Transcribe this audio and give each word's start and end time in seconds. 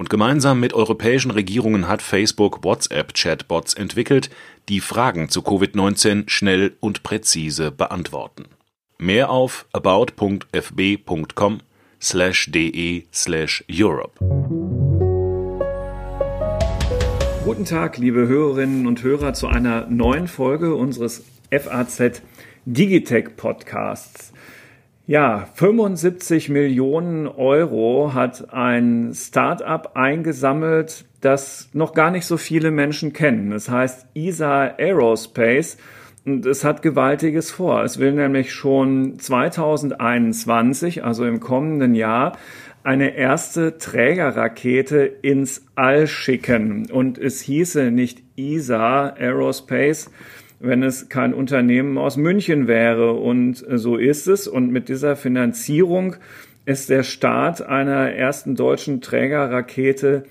Und 0.00 0.08
gemeinsam 0.08 0.58
mit 0.58 0.72
europäischen 0.72 1.30
Regierungen 1.30 1.86
hat 1.86 2.00
Facebook 2.00 2.64
WhatsApp-Chatbots 2.64 3.74
entwickelt, 3.74 4.30
die 4.70 4.80
Fragen 4.80 5.28
zu 5.28 5.42
Covid-19 5.42 6.26
schnell 6.26 6.74
und 6.80 7.02
präzise 7.02 7.70
beantworten. 7.70 8.44
Mehr 8.96 9.28
auf 9.28 9.66
about.fb.com 9.74 11.58
slash 12.00 12.50
de 12.50 13.04
slash 13.12 13.62
Europe. 13.70 14.18
Guten 17.44 17.66
Tag, 17.66 17.98
liebe 17.98 18.26
Hörerinnen 18.26 18.86
und 18.86 19.02
Hörer, 19.02 19.34
zu 19.34 19.48
einer 19.48 19.84
neuen 19.90 20.28
Folge 20.28 20.76
unseres 20.76 21.24
FAZ 21.50 22.22
Digitech 22.64 23.36
Podcasts. 23.36 24.32
Ja, 25.10 25.48
75 25.54 26.50
Millionen 26.50 27.26
Euro 27.26 28.14
hat 28.14 28.54
ein 28.54 29.10
Startup 29.12 29.96
eingesammelt, 29.96 31.04
das 31.20 31.68
noch 31.72 31.94
gar 31.94 32.12
nicht 32.12 32.24
so 32.26 32.36
viele 32.36 32.70
Menschen 32.70 33.12
kennen. 33.12 33.50
Es 33.50 33.68
heißt 33.68 34.06
ESA 34.14 34.76
Aerospace 34.78 35.78
und 36.24 36.46
es 36.46 36.62
hat 36.62 36.82
Gewaltiges 36.82 37.50
vor. 37.50 37.82
Es 37.82 37.98
will 37.98 38.12
nämlich 38.12 38.52
schon 38.52 39.18
2021, 39.18 41.02
also 41.02 41.24
im 41.24 41.40
kommenden 41.40 41.96
Jahr, 41.96 42.38
eine 42.84 43.16
erste 43.16 43.78
Trägerrakete 43.78 44.98
ins 45.22 45.66
All 45.74 46.06
schicken. 46.06 46.88
Und 46.88 47.18
es 47.18 47.40
hieße 47.40 47.90
nicht 47.90 48.22
ESA 48.36 49.08
Aerospace, 49.18 50.08
wenn 50.60 50.82
es 50.82 51.08
kein 51.08 51.34
Unternehmen 51.34 51.98
aus 51.98 52.16
München 52.16 52.68
wäre. 52.68 53.12
Und 53.14 53.64
so 53.68 53.96
ist 53.96 54.28
es. 54.28 54.46
Und 54.46 54.70
mit 54.70 54.88
dieser 54.88 55.16
Finanzierung 55.16 56.16
ist 56.66 56.90
der 56.90 57.02
Start 57.02 57.62
einer 57.62 58.12
ersten 58.12 58.54
deutschen 58.54 59.00
Trägerrakete 59.00 60.24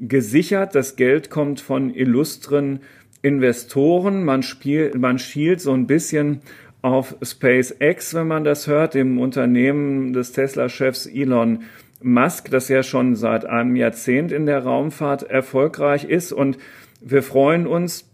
gesichert. 0.00 0.74
Das 0.74 0.96
Geld 0.96 1.30
kommt 1.30 1.60
von 1.60 1.94
illustren 1.94 2.80
Investoren. 3.22 4.24
Man, 4.24 4.42
spielt, 4.42 4.94
man 4.96 5.18
schielt 5.18 5.60
so 5.60 5.72
ein 5.72 5.86
bisschen 5.86 6.40
auf 6.80 7.16
SpaceX, 7.22 8.14
wenn 8.14 8.26
man 8.26 8.44
das 8.44 8.66
hört, 8.66 8.94
dem 8.94 9.18
Unternehmen 9.18 10.12
des 10.12 10.32
Tesla-Chefs 10.32 11.06
Elon 11.06 11.64
Musk, 12.02 12.50
das 12.50 12.68
ja 12.68 12.82
schon 12.82 13.16
seit 13.16 13.46
einem 13.46 13.76
Jahrzehnt 13.76 14.32
in 14.32 14.44
der 14.44 14.62
Raumfahrt 14.64 15.22
erfolgreich 15.22 16.04
ist. 16.04 16.32
Und 16.32 16.58
wir 17.00 17.22
freuen 17.22 17.66
uns, 17.66 18.10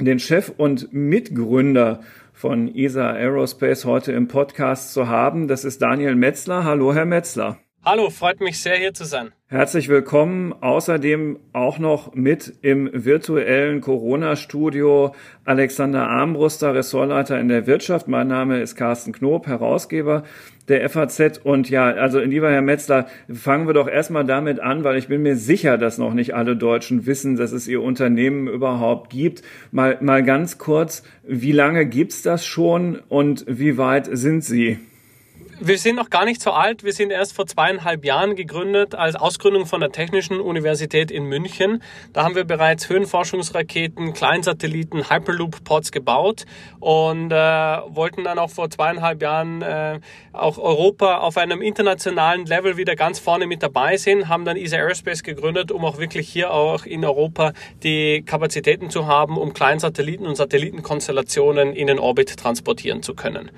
den 0.00 0.18
Chef 0.18 0.52
und 0.56 0.92
Mitgründer 0.92 2.00
von 2.32 2.74
ESA 2.74 3.12
Aerospace 3.12 3.84
heute 3.84 4.12
im 4.12 4.28
Podcast 4.28 4.92
zu 4.92 5.08
haben. 5.08 5.48
Das 5.48 5.64
ist 5.64 5.80
Daniel 5.82 6.16
Metzler. 6.16 6.64
Hallo, 6.64 6.92
Herr 6.94 7.06
Metzler. 7.06 7.58
Hallo, 7.86 8.08
freut 8.08 8.40
mich 8.40 8.60
sehr, 8.60 8.76
hier 8.76 8.94
zu 8.94 9.04
sein. 9.04 9.32
Herzlich 9.48 9.90
willkommen. 9.90 10.54
Außerdem 10.58 11.38
auch 11.52 11.78
noch 11.78 12.14
mit 12.14 12.54
im 12.62 12.88
virtuellen 12.94 13.82
Corona-Studio 13.82 15.14
Alexander 15.44 16.08
Armbruster, 16.08 16.74
Ressortleiter 16.74 17.38
in 17.38 17.48
der 17.48 17.66
Wirtschaft. 17.66 18.08
Mein 18.08 18.28
Name 18.28 18.62
ist 18.62 18.76
Carsten 18.76 19.12
Knob, 19.12 19.46
Herausgeber 19.46 20.22
der 20.68 20.88
FAZ. 20.88 21.40
Und 21.44 21.68
ja, 21.68 21.84
also 21.84 22.20
lieber 22.20 22.50
Herr 22.50 22.62
Metzler, 22.62 23.06
fangen 23.30 23.66
wir 23.66 23.74
doch 23.74 23.86
erstmal 23.86 24.24
damit 24.24 24.60
an, 24.60 24.82
weil 24.82 24.96
ich 24.96 25.08
bin 25.08 25.20
mir 25.20 25.36
sicher, 25.36 25.76
dass 25.76 25.98
noch 25.98 26.14
nicht 26.14 26.34
alle 26.34 26.56
Deutschen 26.56 27.04
wissen, 27.04 27.36
dass 27.36 27.52
es 27.52 27.68
Ihr 27.68 27.82
Unternehmen 27.82 28.48
überhaupt 28.48 29.10
gibt. 29.10 29.42
Mal, 29.72 29.98
mal 30.00 30.22
ganz 30.22 30.56
kurz, 30.56 31.02
wie 31.22 31.52
lange 31.52 31.84
gibt's 31.84 32.22
das 32.22 32.46
schon 32.46 33.02
und 33.10 33.44
wie 33.46 33.76
weit 33.76 34.08
sind 34.10 34.42
Sie? 34.42 34.78
Wir 35.60 35.78
sind 35.78 35.94
noch 35.94 36.10
gar 36.10 36.24
nicht 36.24 36.42
so 36.42 36.50
alt. 36.50 36.82
Wir 36.82 36.92
sind 36.92 37.10
erst 37.10 37.32
vor 37.32 37.46
zweieinhalb 37.46 38.04
Jahren 38.04 38.34
gegründet 38.34 38.96
als 38.96 39.14
Ausgründung 39.14 39.66
von 39.66 39.80
der 39.80 39.92
Technischen 39.92 40.40
Universität 40.40 41.12
in 41.12 41.26
München. 41.26 41.80
Da 42.12 42.24
haben 42.24 42.34
wir 42.34 42.42
bereits 42.42 42.88
Höhenforschungsraketen, 42.88 44.14
Kleinsatelliten, 44.14 45.08
Hyperloop-Pods 45.10 45.92
gebaut 45.92 46.44
und 46.80 47.30
äh, 47.30 47.36
wollten 47.36 48.24
dann 48.24 48.40
auch 48.40 48.50
vor 48.50 48.68
zweieinhalb 48.68 49.22
Jahren 49.22 49.62
äh, 49.62 50.00
auch 50.32 50.58
Europa 50.58 51.18
auf 51.18 51.36
einem 51.36 51.62
internationalen 51.62 52.46
Level 52.46 52.76
wieder 52.76 52.96
ganz 52.96 53.20
vorne 53.20 53.46
mit 53.46 53.62
dabei 53.62 53.96
sehen. 53.96 54.28
Haben 54.28 54.44
dann 54.44 54.56
ESA 54.56 54.78
Aerospace 54.78 55.22
gegründet, 55.22 55.70
um 55.70 55.84
auch 55.84 55.98
wirklich 55.98 56.28
hier 56.28 56.52
auch 56.52 56.84
in 56.84 57.04
Europa 57.04 57.52
die 57.84 58.22
Kapazitäten 58.26 58.90
zu 58.90 59.06
haben, 59.06 59.38
um 59.38 59.54
Kleinsatelliten 59.54 60.26
und 60.26 60.34
Satellitenkonstellationen 60.34 61.74
in 61.74 61.86
den 61.86 62.00
Orbit 62.00 62.36
transportieren 62.36 63.04
zu 63.04 63.14
können. 63.14 63.52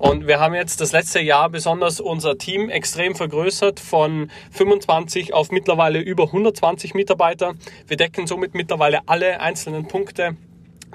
Und 0.00 0.26
wir 0.26 0.40
haben 0.40 0.54
jetzt 0.54 0.80
das 0.80 0.92
letzte 0.92 1.20
Jahr 1.20 1.50
besonders 1.50 2.00
unser 2.00 2.38
Team 2.38 2.70
extrem 2.70 3.14
vergrößert 3.14 3.80
von 3.80 4.30
25 4.50 5.34
auf 5.34 5.50
mittlerweile 5.50 6.00
über 6.00 6.24
120 6.24 6.94
Mitarbeiter. 6.94 7.52
Wir 7.86 7.98
decken 7.98 8.26
somit 8.26 8.54
mittlerweile 8.54 9.00
alle 9.04 9.42
einzelnen 9.42 9.88
Punkte 9.88 10.36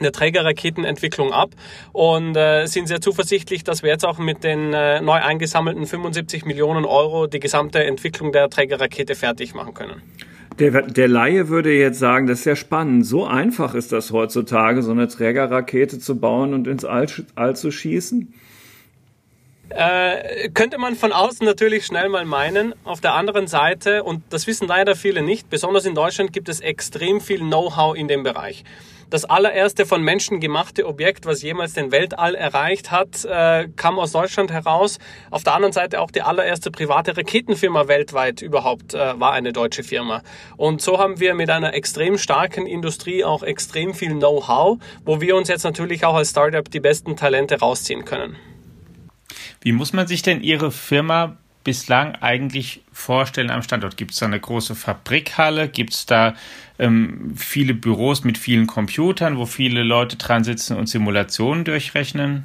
der 0.01 0.11
Trägerraketenentwicklung 0.11 1.33
ab 1.33 1.51
und 1.93 2.35
äh, 2.35 2.65
sind 2.65 2.87
sehr 2.87 2.99
zuversichtlich, 2.99 3.63
dass 3.63 3.83
wir 3.83 3.91
jetzt 3.91 4.07
auch 4.07 4.17
mit 4.17 4.43
den 4.43 4.73
äh, 4.73 5.01
neu 5.01 5.21
eingesammelten 5.21 5.85
75 5.85 6.45
Millionen 6.45 6.83
Euro 6.83 7.27
die 7.27 7.39
gesamte 7.39 7.83
Entwicklung 7.83 8.31
der 8.31 8.49
Trägerrakete 8.49 9.13
fertig 9.13 9.53
machen 9.53 9.75
können. 9.75 10.01
Der, 10.57 10.81
der 10.81 11.07
Laie 11.07 11.47
würde 11.49 11.71
jetzt 11.71 11.99
sagen, 11.99 12.25
das 12.25 12.39
ist 12.39 12.45
ja 12.45 12.55
spannend. 12.55 13.05
So 13.05 13.23
einfach 13.23 13.75
ist 13.75 13.91
das 13.91 14.11
heutzutage, 14.11 14.81
so 14.81 14.89
eine 14.89 15.07
Trägerrakete 15.07 15.99
zu 15.99 16.19
bauen 16.19 16.55
und 16.55 16.65
ins 16.65 16.85
All, 16.85 17.05
All 17.35 17.55
zu 17.55 17.69
schießen. 17.69 18.33
Äh, 19.69 20.49
könnte 20.49 20.77
man 20.77 20.95
von 20.95 21.11
außen 21.11 21.45
natürlich 21.45 21.85
schnell 21.85 22.09
mal 22.09 22.25
meinen. 22.25 22.73
Auf 22.83 23.01
der 23.01 23.13
anderen 23.13 23.47
Seite, 23.47 24.03
und 24.03 24.23
das 24.29 24.47
wissen 24.47 24.67
leider 24.67 24.95
viele 24.95 25.21
nicht, 25.21 25.49
besonders 25.49 25.85
in 25.85 25.95
Deutschland 25.95 26.33
gibt 26.33 26.49
es 26.49 26.59
extrem 26.59 27.19
viel 27.19 27.39
Know-how 27.39 27.95
in 27.95 28.07
dem 28.07 28.23
Bereich. 28.23 28.63
Das 29.09 29.23
allererste 29.23 29.85
von 29.85 30.01
Menschen 30.01 30.39
gemachte 30.39 30.87
Objekt, 30.87 31.25
was 31.27 31.43
jemals 31.43 31.73
den 31.73 31.91
Weltall 31.91 32.33
erreicht 32.33 32.89
hat, 32.89 33.23
äh, 33.23 33.67
kam 33.75 33.99
aus 33.99 34.11
Deutschland 34.11 34.51
heraus. 34.51 34.97
Auf 35.29 35.43
der 35.43 35.53
anderen 35.53 35.73
Seite 35.73 36.01
auch 36.01 36.09
die 36.09 36.23
allererste 36.23 36.71
private 36.71 37.15
Raketenfirma 37.15 37.87
weltweit 37.87 38.41
überhaupt 38.41 38.93
äh, 38.95 39.19
war 39.19 39.33
eine 39.33 39.53
deutsche 39.53 39.83
Firma. 39.83 40.23
Und 40.57 40.81
so 40.81 40.97
haben 40.97 41.19
wir 41.19 41.35
mit 41.35 41.49
einer 41.51 41.75
extrem 41.75 42.17
starken 42.17 42.65
Industrie 42.65 43.23
auch 43.23 43.43
extrem 43.43 43.93
viel 43.93 44.13
Know-how, 44.13 44.79
wo 45.05 45.21
wir 45.21 45.35
uns 45.35 45.49
jetzt 45.49 45.63
natürlich 45.63 46.03
auch 46.03 46.15
als 46.15 46.31
Startup 46.31 46.69
die 46.69 46.79
besten 46.79 47.15
Talente 47.15 47.59
rausziehen 47.59 48.05
können. 48.05 48.35
Wie 49.65 49.71
muss 49.71 49.93
man 49.93 50.05
sich 50.05 50.21
denn 50.21 50.43
Ihre 50.43 50.71
Firma 50.71 51.37
bislang 51.63 52.13
eigentlich 52.17 52.81
vorstellen 52.93 53.49
am 53.49 53.63
Standort? 53.63 53.97
Gibt 53.97 54.11
es 54.11 54.19
da 54.19 54.27
eine 54.27 54.39
große 54.39 54.75
Fabrikhalle? 54.75 55.69
Gibt 55.69 55.95
es 55.95 56.05
da 56.05 56.35
ähm, 56.77 57.33
viele 57.35 57.73
Büros 57.73 58.23
mit 58.23 58.37
vielen 58.37 58.67
Computern, 58.67 59.39
wo 59.39 59.47
viele 59.47 59.81
Leute 59.81 60.17
dran 60.17 60.43
sitzen 60.43 60.77
und 60.77 60.87
Simulationen 60.87 61.63
durchrechnen? 61.63 62.43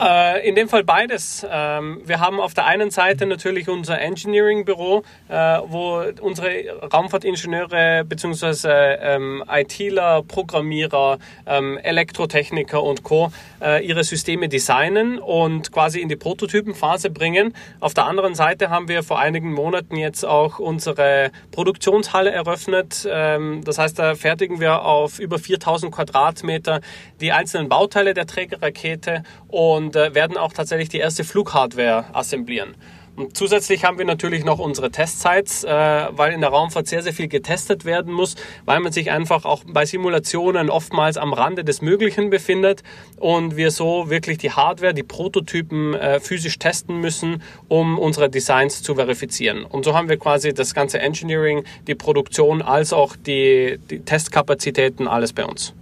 Äh, 0.00 0.48
in 0.48 0.54
dem 0.54 0.68
Fall 0.68 0.84
beides. 0.84 1.44
Ähm, 1.50 2.00
wir 2.04 2.20
haben 2.20 2.40
auf 2.40 2.54
der 2.54 2.66
einen 2.66 2.92
Seite 2.92 3.26
natürlich 3.26 3.68
unser 3.68 4.00
Engineering-Büro, 4.00 5.02
äh, 5.28 5.34
wo 5.66 6.04
unsere 6.20 6.48
Raumfahrtingenieure 6.92 8.04
bzw. 8.04 8.68
Ähm, 9.00 9.42
ITler, 9.48 10.22
Programmierer, 10.22 11.18
ähm, 11.46 11.78
Elektrotechniker 11.78 12.80
und 12.80 13.02
Co. 13.02 13.32
Äh, 13.60 13.84
ihre 13.84 14.04
Systeme 14.04 14.48
designen 14.48 15.18
und 15.18 15.72
quasi 15.72 16.00
in 16.00 16.08
die 16.08 16.16
Prototypenphase 16.16 17.10
bringen. 17.10 17.52
Auf 17.80 17.92
der 17.92 18.06
anderen 18.06 18.36
Seite 18.36 18.70
haben 18.70 18.86
wir 18.86 19.02
vor 19.02 19.18
einigen 19.18 19.52
Monaten 19.52 19.96
jetzt 19.96 20.24
auch 20.24 20.60
unsere 20.60 21.32
Produktionshalle 21.50 22.30
eröffnet. 22.30 23.04
das 23.04 23.78
heißt, 23.78 23.98
da 23.98 24.14
fertigen 24.14 24.60
wir 24.60 24.82
auf 24.82 25.18
über 25.18 25.38
4000 25.38 25.92
Quadratmeter 25.92 26.80
die 27.20 27.32
einzelnen 27.32 27.68
Bauteile 27.68 28.14
der 28.14 28.26
Trägerrakete 28.26 29.22
und 29.48 29.87
und 29.88 29.96
äh, 29.96 30.14
werden 30.14 30.36
auch 30.36 30.52
tatsächlich 30.52 30.90
die 30.90 30.98
erste 30.98 31.24
Flughardware 31.24 32.04
assemblieren. 32.12 32.74
Und 33.16 33.36
zusätzlich 33.36 33.84
haben 33.84 33.98
wir 33.98 34.04
natürlich 34.04 34.44
noch 34.44 34.58
unsere 34.58 34.90
Testsites, 34.90 35.64
äh, 35.64 35.70
weil 36.10 36.34
in 36.34 36.42
der 36.42 36.50
Raumfahrt 36.50 36.86
sehr, 36.86 37.02
sehr 37.02 37.14
viel 37.14 37.26
getestet 37.26 37.86
werden 37.86 38.12
muss, 38.12 38.36
weil 38.66 38.80
man 38.80 38.92
sich 38.92 39.10
einfach 39.10 39.46
auch 39.46 39.64
bei 39.66 39.86
Simulationen 39.86 40.68
oftmals 40.68 41.16
am 41.16 41.32
Rande 41.32 41.64
des 41.64 41.80
Möglichen 41.80 42.28
befindet 42.28 42.82
und 43.16 43.56
wir 43.56 43.70
so 43.70 44.10
wirklich 44.10 44.36
die 44.36 44.52
Hardware, 44.52 44.92
die 44.92 45.02
Prototypen 45.02 45.94
äh, 45.94 46.20
physisch 46.20 46.58
testen 46.58 47.00
müssen, 47.00 47.42
um 47.66 47.98
unsere 47.98 48.28
Designs 48.28 48.82
zu 48.82 48.94
verifizieren. 48.94 49.64
Und 49.64 49.86
so 49.86 49.96
haben 49.96 50.10
wir 50.10 50.18
quasi 50.18 50.52
das 50.52 50.74
ganze 50.74 51.00
Engineering, 51.00 51.64
die 51.86 51.94
Produktion 51.94 52.60
als 52.60 52.92
auch 52.92 53.16
die, 53.16 53.80
die 53.90 54.00
Testkapazitäten, 54.00 55.08
alles 55.08 55.32
bei 55.32 55.46
uns. 55.46 55.74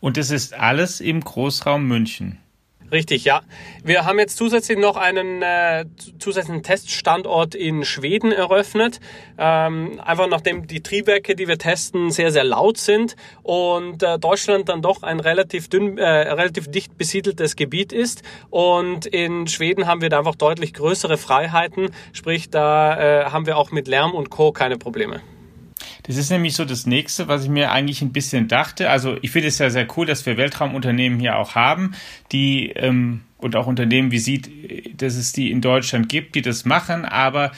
Und 0.00 0.18
es 0.18 0.30
ist 0.30 0.52
alles 0.52 1.00
im 1.00 1.20
Großraum 1.20 1.86
München. 1.86 2.38
Richtig, 2.92 3.24
ja. 3.24 3.42
Wir 3.84 4.04
haben 4.04 4.18
jetzt 4.18 4.36
zusätzlich 4.36 4.76
noch 4.76 4.96
einen 4.96 5.42
äh, 5.42 5.84
zusätzlichen 6.18 6.62
Teststandort 6.62 7.54
in 7.54 7.84
Schweden 7.84 8.32
eröffnet. 8.32 8.98
Ähm, 9.38 10.00
einfach 10.04 10.26
nachdem 10.28 10.66
die 10.66 10.82
Triebwerke, 10.82 11.36
die 11.36 11.46
wir 11.46 11.58
testen, 11.58 12.10
sehr, 12.10 12.32
sehr 12.32 12.44
laut 12.44 12.78
sind 12.78 13.14
und 13.42 14.02
äh, 14.02 14.18
Deutschland 14.18 14.68
dann 14.68 14.82
doch 14.82 15.02
ein 15.04 15.20
relativ 15.20 15.68
dünn, 15.68 15.98
äh, 15.98 16.04
relativ 16.04 16.68
dicht 16.68 16.98
besiedeltes 16.98 17.54
Gebiet 17.54 17.92
ist. 17.92 18.22
Und 18.50 19.06
in 19.06 19.46
Schweden 19.46 19.86
haben 19.86 20.00
wir 20.00 20.08
da 20.08 20.18
einfach 20.18 20.34
deutlich 20.34 20.74
größere 20.74 21.16
Freiheiten. 21.16 21.90
Sprich, 22.12 22.50
da 22.50 22.98
äh, 22.98 23.24
haben 23.26 23.46
wir 23.46 23.56
auch 23.56 23.70
mit 23.70 23.86
Lärm 23.86 24.14
und 24.14 24.30
Co. 24.30 24.50
keine 24.50 24.78
Probleme. 24.78 25.20
Das 26.04 26.16
ist 26.16 26.30
nämlich 26.30 26.54
so 26.54 26.64
das 26.64 26.86
nächste, 26.86 27.28
was 27.28 27.44
ich 27.44 27.50
mir 27.50 27.72
eigentlich 27.72 28.02
ein 28.02 28.12
bisschen 28.12 28.48
dachte. 28.48 28.90
Also 28.90 29.16
ich 29.22 29.30
finde 29.30 29.48
es 29.48 29.58
ja 29.58 29.70
sehr 29.70 29.86
cool, 29.96 30.06
dass 30.06 30.24
wir 30.26 30.36
Weltraumunternehmen 30.36 31.20
hier 31.20 31.36
auch 31.36 31.54
haben, 31.54 31.94
die 32.32 32.70
ähm, 32.70 33.22
und 33.38 33.56
auch 33.56 33.66
Unternehmen 33.66 34.10
wie 34.10 34.18
sieht, 34.18 35.00
dass 35.00 35.14
es 35.16 35.32
die 35.32 35.50
in 35.50 35.60
Deutschland 35.60 36.08
gibt, 36.08 36.34
die 36.34 36.42
das 36.42 36.64
machen, 36.64 37.04
aber 37.04 37.52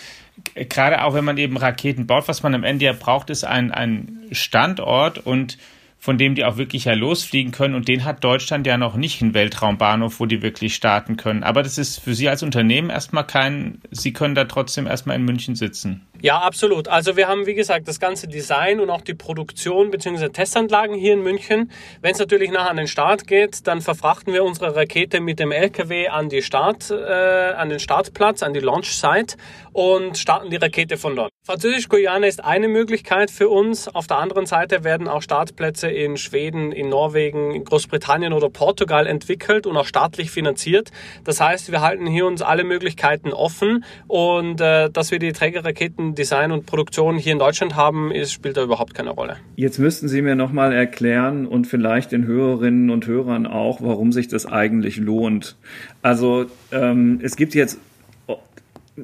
gerade 0.55 1.02
auch 1.02 1.14
wenn 1.14 1.25
man 1.25 1.38
eben 1.38 1.56
Raketen 1.56 2.06
baut, 2.06 2.29
was 2.29 2.43
man 2.43 2.55
am 2.55 2.64
Ende 2.64 2.84
ja 2.84 2.93
braucht, 2.93 3.31
ist 3.31 3.44
ein, 3.44 3.70
ein 3.70 4.20
Standort 4.31 5.19
und 5.19 5.58
von 5.99 6.19
dem 6.19 6.34
die 6.34 6.44
auch 6.44 6.56
wirklich 6.56 6.87
ja 6.87 6.94
losfliegen 6.94 7.52
können. 7.52 7.76
Und 7.76 7.87
den 7.87 8.05
hat 8.05 8.25
Deutschland 8.25 8.67
ja 8.67 8.76
noch 8.76 8.96
nicht 8.96 9.23
einen 9.23 9.34
Weltraumbahnhof, 9.34 10.19
wo 10.19 10.26
die 10.26 10.43
wirklich 10.43 10.75
starten 10.75 11.17
können. 11.17 11.44
Aber 11.44 11.62
das 11.62 11.79
ist 11.79 12.00
für 12.00 12.14
Sie 12.14 12.29
als 12.29 12.43
Unternehmen 12.43 12.90
erstmal 12.90 13.25
kein, 13.25 13.81
Sie 13.93 14.12
können 14.12 14.34
da 14.34 14.46
trotzdem 14.46 14.88
erstmal 14.88 15.14
in 15.14 15.25
München 15.25 15.55
sitzen. 15.55 16.05
Ja, 16.23 16.39
absolut. 16.39 16.87
Also 16.87 17.17
wir 17.17 17.27
haben, 17.27 17.47
wie 17.47 17.55
gesagt, 17.55 17.89
das 17.89 17.99
ganze 17.99 18.29
Design 18.29 18.79
und 18.79 18.91
auch 18.91 19.01
die 19.01 19.15
Produktion 19.15 19.91
bzw. 19.91 20.29
Testanlagen 20.29 20.95
hier 20.95 21.15
in 21.15 21.23
München. 21.25 21.73
Wenn 22.01 22.13
es 22.13 22.21
natürlich 22.21 22.53
nachher 22.53 22.71
an 22.71 22.77
den 22.77 22.87
Start 22.87 23.27
geht, 23.27 23.67
dann 23.67 23.81
verfrachten 23.81 24.33
wir 24.33 24.45
unsere 24.45 24.77
Rakete 24.77 25.19
mit 25.19 25.41
dem 25.41 25.51
LKW 25.51 26.07
an 26.07 26.29
die 26.29 26.43
Start, 26.43 26.93
äh, 26.93 26.95
an 26.95 27.71
den 27.71 27.81
Startplatz, 27.81 28.45
an 28.45 28.55
die 28.55 28.61
Launch-Site 28.61 29.37
und 29.73 30.17
starten 30.17 30.49
die 30.49 30.59
Rakete 30.59 30.97
von 30.97 31.17
dort. 31.17 31.33
Französisch-Guyana 31.45 32.29
ist 32.29 32.45
eine 32.45 32.69
Möglichkeit 32.69 33.33
für 33.33 33.49
uns. 33.49 33.89
Auf 33.89 34.07
der 34.07 34.19
anderen 34.19 34.47
Seite 34.47 34.85
werden 34.85 35.09
auch 35.09 35.23
Startplätze 35.23 35.89
in 35.89 36.17
Schweden, 36.17 36.71
in 36.71 36.89
Norwegen, 36.89 37.53
in 37.53 37.65
Großbritannien 37.65 38.33
oder 38.33 38.49
Portugal 38.49 39.09
entwickelt 39.09 39.67
und 39.67 39.77
auch 39.77 39.87
staatlich 39.87 40.31
finanziert. 40.31 40.93
Das 41.25 41.41
heißt, 41.41 41.73
wir 41.73 41.81
halten 41.81 42.07
hier 42.07 42.27
uns 42.27 42.43
alle 42.43 42.63
Möglichkeiten 42.63 43.33
offen 43.33 43.85
und 44.07 44.61
äh, 44.61 44.89
dass 44.89 45.11
wir 45.11 45.19
die 45.19 45.33
Trägerraketen 45.33 46.12
Design 46.14 46.53
und 46.53 46.67
Produktion 46.67 47.17
hier 47.17 47.32
in 47.32 47.38
Deutschland 47.38 47.76
haben, 47.76 48.11
ist, 48.11 48.32
spielt 48.32 48.56
da 48.56 48.62
überhaupt 48.62 48.94
keine 48.94 49.11
Rolle. 49.11 49.37
Jetzt 49.56 49.79
müssten 49.79 50.09
Sie 50.09 50.23
mir 50.23 50.35
nochmal 50.35 50.73
erklären 50.73 51.47
und 51.47 51.67
vielleicht 51.67 52.12
den 52.12 52.26
Hörerinnen 52.26 52.91
und 52.91 53.06
Hörern 53.06 53.47
auch, 53.47 53.81
warum 53.81 54.12
sich 54.12 54.29
das 54.29 54.47
eigentlich 54.47 54.97
lohnt. 54.97 55.56
Also 56.03 56.47
ähm, 56.70 57.20
es 57.23 57.37
gibt 57.37 57.55
jetzt 57.55 57.79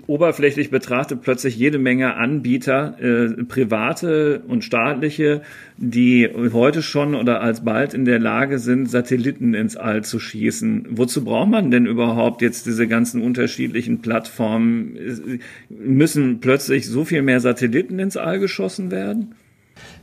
oberflächlich 0.06 0.70
betrachtet 0.70 1.22
plötzlich 1.22 1.56
jede 1.56 1.78
Menge 1.78 2.14
Anbieter, 2.14 2.96
äh, 3.00 3.44
private 3.44 4.42
und 4.46 4.62
staatliche, 4.62 5.42
die 5.78 6.28
heute 6.52 6.82
schon 6.82 7.14
oder 7.14 7.40
alsbald 7.40 7.94
in 7.94 8.04
der 8.04 8.18
Lage 8.18 8.58
sind, 8.58 8.90
Satelliten 8.90 9.54
ins 9.54 9.76
All 9.76 10.04
zu 10.04 10.18
schießen. 10.18 10.88
Wozu 10.90 11.24
braucht 11.24 11.48
man 11.48 11.70
denn 11.70 11.86
überhaupt 11.86 12.42
jetzt 12.42 12.66
diese 12.66 12.86
ganzen 12.86 13.22
unterschiedlichen 13.22 14.00
Plattformen? 14.02 15.40
Müssen 15.70 16.40
plötzlich 16.40 16.86
so 16.86 17.04
viel 17.04 17.22
mehr 17.22 17.40
Satelliten 17.40 17.98
ins 17.98 18.16
All 18.16 18.38
geschossen 18.40 18.90
werden? 18.90 19.34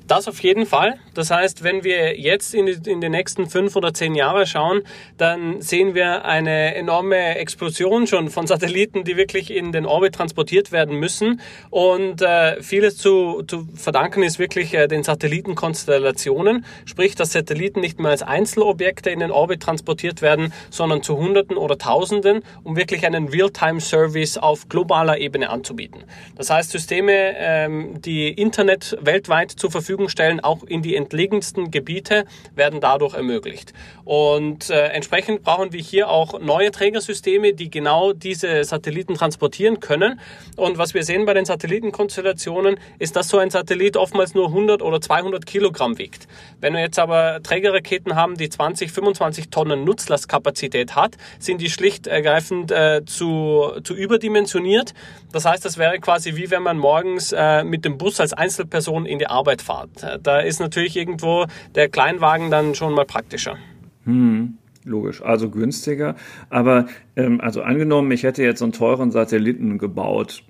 Das 0.08 0.28
auf 0.28 0.40
jeden 0.42 0.68
Fall. 0.68 1.00
Das 1.16 1.32
heißt, 1.32 1.64
wenn 1.64 1.84
wir 1.84 2.20
jetzt 2.20 2.54
in 2.54 2.68
die, 2.68 2.92
in 2.92 3.02
die 3.02 3.10
nächsten 3.10 3.50
fünf 3.50 3.76
oder 3.76 3.92
zehn 3.92 4.14
Jahre 4.14 4.46
schauen, 4.46 4.82
dann 5.18 5.62
sehen 5.62 5.96
wir 5.96 6.26
eine 6.26 6.76
enorme 6.76 7.38
Explosion 7.38 8.06
schon 8.06 8.30
von 8.30 8.46
Satelliten, 8.46 9.04
die 9.04 9.18
wirklich 9.18 9.50
in 9.50 9.72
den 9.72 9.88
Orbit 9.88 10.14
transportiert 10.14 10.72
werden 10.72 11.00
müssen. 11.00 11.42
Und 11.72 12.22
äh, 12.22 12.62
vieles 12.62 12.98
zu, 12.98 13.44
zu 13.48 13.68
verdanken 13.74 14.22
ist 14.22 14.38
wirklich 14.38 14.76
äh, 14.76 14.88
den 14.88 15.04
Satellitenkonstellationen, 15.04 16.66
sprich, 16.86 17.16
dass 17.16 17.32
Satelliten 17.32 17.80
nicht 17.80 18.00
mehr 18.00 18.12
als 18.12 18.22
Einzelobjekte 18.22 19.10
in 19.10 19.22
den 19.22 19.32
Orbit 19.32 19.64
transportiert 19.64 20.22
werden, 20.22 20.54
sondern 20.70 21.02
zu 21.02 21.18
Hunderten 21.18 21.58
oder 21.58 21.80
Tausenden, 21.80 22.44
um 22.64 22.76
wirklich 22.76 23.08
einen 23.08 23.30
Real-Time-Service 23.30 24.38
auf 24.38 24.70
globaler 24.70 25.18
Ebene 25.18 25.50
anzubieten. 25.50 26.04
Das 26.36 26.52
heißt, 26.52 26.70
Systeme, 26.70 27.36
ähm, 27.38 28.02
die 28.02 28.30
Internet 28.30 28.98
weltweit 29.02 29.50
zur 29.52 29.72
Verfügung 29.72 29.95
Verfügung 29.96 30.10
stellen, 30.10 30.42
auch 30.42 30.64
in 30.64 30.82
die 30.82 30.96
entlegensten 30.96 31.72
Gebiete, 31.72 32.26
werden 32.54 32.82
dadurch 32.82 33.14
ermöglicht. 33.14 33.72
Und 34.04 34.70
äh, 34.70 34.88
entsprechend 34.88 35.44
brauchen 35.44 35.72
wir 35.72 35.80
hier 35.80 36.10
auch 36.10 36.40
neue 36.42 36.72
Trägersysteme, 36.72 37.54
die 37.54 37.70
genau 37.70 38.12
diese 38.12 38.64
Satelliten 38.66 39.16
transportieren 39.16 39.80
können. 39.80 40.20
Und 40.58 40.78
was 40.78 40.94
wir 40.94 41.04
sehen 41.04 41.26
bei 41.26 41.34
den 41.34 41.46
Satellitenkonstellationen, 41.46 42.78
ist, 43.00 43.16
dass 43.16 43.30
so 43.30 43.38
ein 43.38 43.52
Satellit 43.52 43.96
oftmals 43.96 44.34
nur 44.34 44.48
100 44.48 44.82
oder 44.82 45.00
200 45.00 45.46
Kilogramm 45.46 45.98
wiegt. 45.98 46.28
Wenn 46.60 46.74
wir 46.74 46.82
jetzt 46.82 47.00
aber 47.00 47.42
Trägerraketen 47.42 48.16
haben, 48.16 48.36
die 48.36 48.50
20, 48.50 48.92
25 48.92 49.50
Tonnen 49.50 49.86
Nutzlastkapazität 49.86 50.96
hat, 50.98 51.16
sind 51.40 51.62
die 51.62 51.70
schlicht 51.70 52.08
ergreifend 52.08 52.72
äh, 52.72 53.04
zu, 53.06 53.72
zu 53.84 53.96
überdimensioniert. 53.96 54.94
Das 55.32 55.46
heißt, 55.46 55.64
das 55.64 55.78
wäre 55.78 56.00
quasi 56.00 56.36
wie 56.36 56.52
wenn 56.52 56.64
man 56.64 56.78
morgens 56.78 57.32
äh, 57.32 57.64
mit 57.64 57.86
dem 57.86 57.98
Bus 57.98 58.20
als 58.20 58.34
Einzelperson 58.34 59.06
in 59.06 59.20
die 59.20 59.28
Arbeit 59.28 59.62
fährt. 59.62 59.85
Fahrt. 59.88 60.26
Da 60.26 60.40
ist 60.40 60.60
natürlich 60.60 60.96
irgendwo 60.96 61.46
der 61.76 61.90
Kleinwagen 61.90 62.52
dann 62.52 62.76
schon 62.76 62.94
mal 62.94 63.06
praktischer. 63.06 63.58
Hm. 64.06 64.58
Logisch, 64.86 65.24
also 65.24 65.50
günstiger. 65.50 66.16
Aber 66.50 66.86
ähm, 67.16 67.42
also 67.42 67.64
angenommen, 67.64 68.12
ich 68.12 68.22
hätte 68.22 68.44
jetzt 68.44 68.62
einen 68.62 68.72
teuren 68.72 69.10
Satelliten 69.10 69.80
gebaut, 69.80 70.44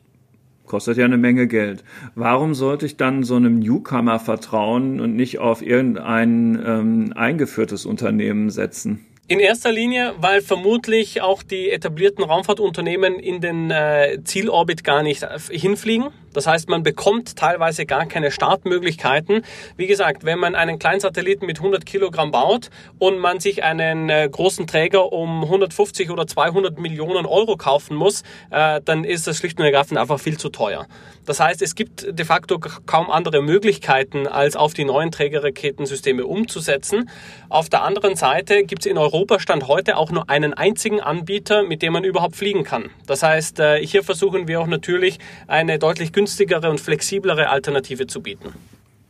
kostet 0.65 0.97
ja 0.97 1.05
eine 1.05 1.17
Menge 1.17 1.47
Geld. 1.47 1.85
Warum 2.15 2.53
sollte 2.53 2.85
ich 2.85 2.97
dann 2.97 3.23
so 3.23 3.37
einem 3.37 3.59
Newcomer 3.59 4.19
vertrauen 4.19 4.99
und 4.99 5.15
nicht 5.15 5.39
auf 5.39 5.61
irgendein 5.61 6.61
ähm, 6.65 7.13
eingeführtes 7.15 7.85
Unternehmen 7.85 8.49
setzen? 8.49 9.05
In 9.27 9.39
erster 9.39 9.71
Linie, 9.71 10.13
weil 10.19 10.41
vermutlich 10.41 11.21
auch 11.21 11.41
die 11.41 11.71
etablierten 11.71 12.23
Raumfahrtunternehmen 12.23 13.17
in 13.17 13.41
den 13.41 13.71
äh, 13.71 14.19
Zielorbit 14.23 14.83
gar 14.83 15.01
nicht 15.01 15.25
hinfliegen. 15.49 16.09
Das 16.35 16.47
heißt, 16.47 16.67
man 16.67 16.83
bekommt 16.83 17.37
teilweise 17.37 17.85
gar 17.85 18.05
keine 18.05 18.29
Startmöglichkeiten. 18.29 19.43
Wie 19.77 19.87
gesagt, 19.87 20.25
wenn 20.25 20.37
man 20.37 20.53
einen 20.53 20.79
kleinen 20.79 20.99
Satelliten 20.99 21.45
mit 21.45 21.59
100 21.59 21.85
Kilogramm 21.85 22.31
baut 22.31 22.69
und 22.99 23.19
man 23.19 23.39
sich 23.39 23.63
einen 23.63 24.09
äh, 24.09 24.27
großen 24.29 24.67
Träger 24.67 25.13
um 25.13 25.43
150 25.43 26.11
oder 26.11 26.27
200 26.27 26.77
Millionen 26.77 27.25
Euro 27.25 27.55
kaufen 27.55 27.95
muss, 27.95 28.23
äh, 28.51 28.81
dann 28.83 29.05
ist 29.05 29.27
das 29.27 29.37
schlicht 29.37 29.57
und 29.59 29.65
ergreifend 29.65 29.97
einfach 29.97 30.19
viel 30.19 30.37
zu 30.37 30.49
teuer. 30.49 30.87
Das 31.25 31.39
heißt, 31.39 31.61
es 31.61 31.73
gibt 31.73 32.05
de 32.07 32.25
facto 32.25 32.59
kaum 32.59 33.09
andere 33.09 33.41
Möglichkeiten, 33.41 34.27
als 34.27 34.55
auf 34.55 34.73
die 34.73 34.85
neuen 34.85 35.11
Trägerraketensysteme 35.11 36.25
umzusetzen. 36.25 37.09
Auf 37.49 37.69
der 37.69 37.83
anderen 37.83 38.15
Seite 38.15 38.63
gibt 38.63 38.85
es 38.85 38.91
in 38.91 38.97
Europa 38.97 39.39
Stand 39.39 39.67
heute 39.67 39.97
auch 39.97 40.11
nur 40.11 40.29
einen 40.29 40.53
einzigen 40.53 40.99
Anbieter, 40.99 41.63
mit 41.63 41.81
dem 41.81 41.93
man 41.93 42.03
überhaupt 42.03 42.35
fliegen 42.35 42.63
kann. 42.63 42.89
Das 43.07 43.23
heißt, 43.23 43.59
äh, 43.59 43.85
hier 43.85 44.03
versuchen 44.03 44.47
wir 44.47 44.59
auch 44.59 44.67
natürlich 44.67 45.17
eine 45.47 45.79
deutlich 45.79 46.11
günstigere 46.11 46.24
günstigere 46.25 46.71
und 46.71 46.81
flexiblere 46.81 47.49
Alternative 47.49 48.07
zu 48.07 48.21
bieten. 48.21 48.53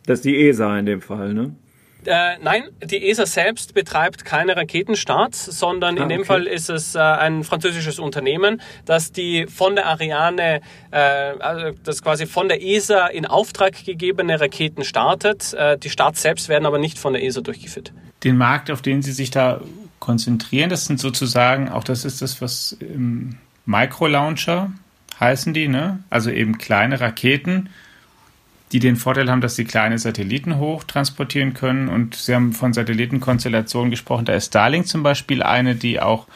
Das 0.06 0.20
ist 0.20 0.26
die 0.26 0.48
ESA 0.48 0.78
in 0.78 0.86
dem 0.86 1.02
Fall, 1.02 1.34
ne? 1.34 1.56
Äh, 2.06 2.38
nein, 2.44 2.66
die 2.84 3.10
ESA 3.10 3.26
selbst 3.26 3.74
betreibt 3.74 4.26
keine 4.26 4.56
Raketenstarts, 4.56 5.46
sondern 5.46 5.98
ah, 5.98 6.04
in 6.04 6.10
dem 6.10 6.20
okay. 6.20 6.28
Fall 6.28 6.46
ist 6.46 6.70
es 6.70 6.94
äh, 6.94 7.00
ein 7.00 7.44
französisches 7.44 7.98
Unternehmen, 7.98 8.62
das 8.84 9.12
die 9.12 9.48
von 9.48 9.76
der 9.76 9.88
Ariane, 9.88 10.62
äh, 10.92 10.98
also 11.00 11.76
das 11.84 12.04
quasi 12.04 12.28
von 12.28 12.48
der 12.48 12.62
ESA 12.62 13.08
in 13.08 13.26
Auftrag 13.26 13.84
gegebene 13.84 14.40
Raketen 14.40 14.84
startet. 14.84 15.54
Äh, 15.54 15.80
die 15.80 15.90
Starts 15.90 16.22
selbst 16.22 16.48
werden 16.48 16.68
aber 16.68 16.78
nicht 16.78 17.00
von 17.00 17.14
der 17.14 17.24
ESA 17.24 17.42
durchgeführt. 17.42 17.92
Den 18.24 18.38
Markt, 18.38 18.70
auf 18.70 18.84
den 18.84 19.02
Sie 19.02 19.14
sich 19.14 19.32
da 19.32 19.62
konzentrieren, 20.00 20.70
das 20.70 20.86
sind 20.86 21.00
sozusagen, 21.00 21.70
auch 21.70 21.84
das 21.84 22.06
ist 22.06 22.22
das, 22.22 22.40
was 22.40 22.74
im 22.74 23.38
Micro-Launcher 23.66 24.70
heißen 25.20 25.54
die, 25.54 25.68
ne? 25.68 26.00
Also 26.10 26.30
eben 26.30 26.58
kleine 26.58 27.00
Raketen, 27.00 27.70
die 28.72 28.80
den 28.80 28.96
Vorteil 28.96 29.30
haben, 29.30 29.42
dass 29.42 29.56
sie 29.56 29.66
kleine 29.66 29.98
Satelliten 29.98 30.58
hochtransportieren 30.58 31.54
können. 31.54 31.88
Und 31.88 32.16
Sie 32.16 32.34
haben 32.34 32.54
von 32.54 32.74
Satellitenkonstellationen 32.74 33.92
gesprochen. 33.92 34.26
Da 34.26 34.34
ist 34.34 34.48
Starlink 34.48 34.88
zum 34.88 35.04
Beispiel 35.04 35.44
eine, 35.44 35.76
die 35.76 36.02
auch 36.02 36.28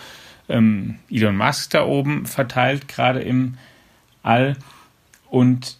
ähm, 0.48 0.96
Elon 1.10 1.38
Musk 1.38 1.72
da 1.72 1.86
oben 1.86 2.26
verteilt, 2.26 2.88
gerade 2.88 3.22
im 3.22 3.58
All. 4.24 4.56
Und 5.30 5.78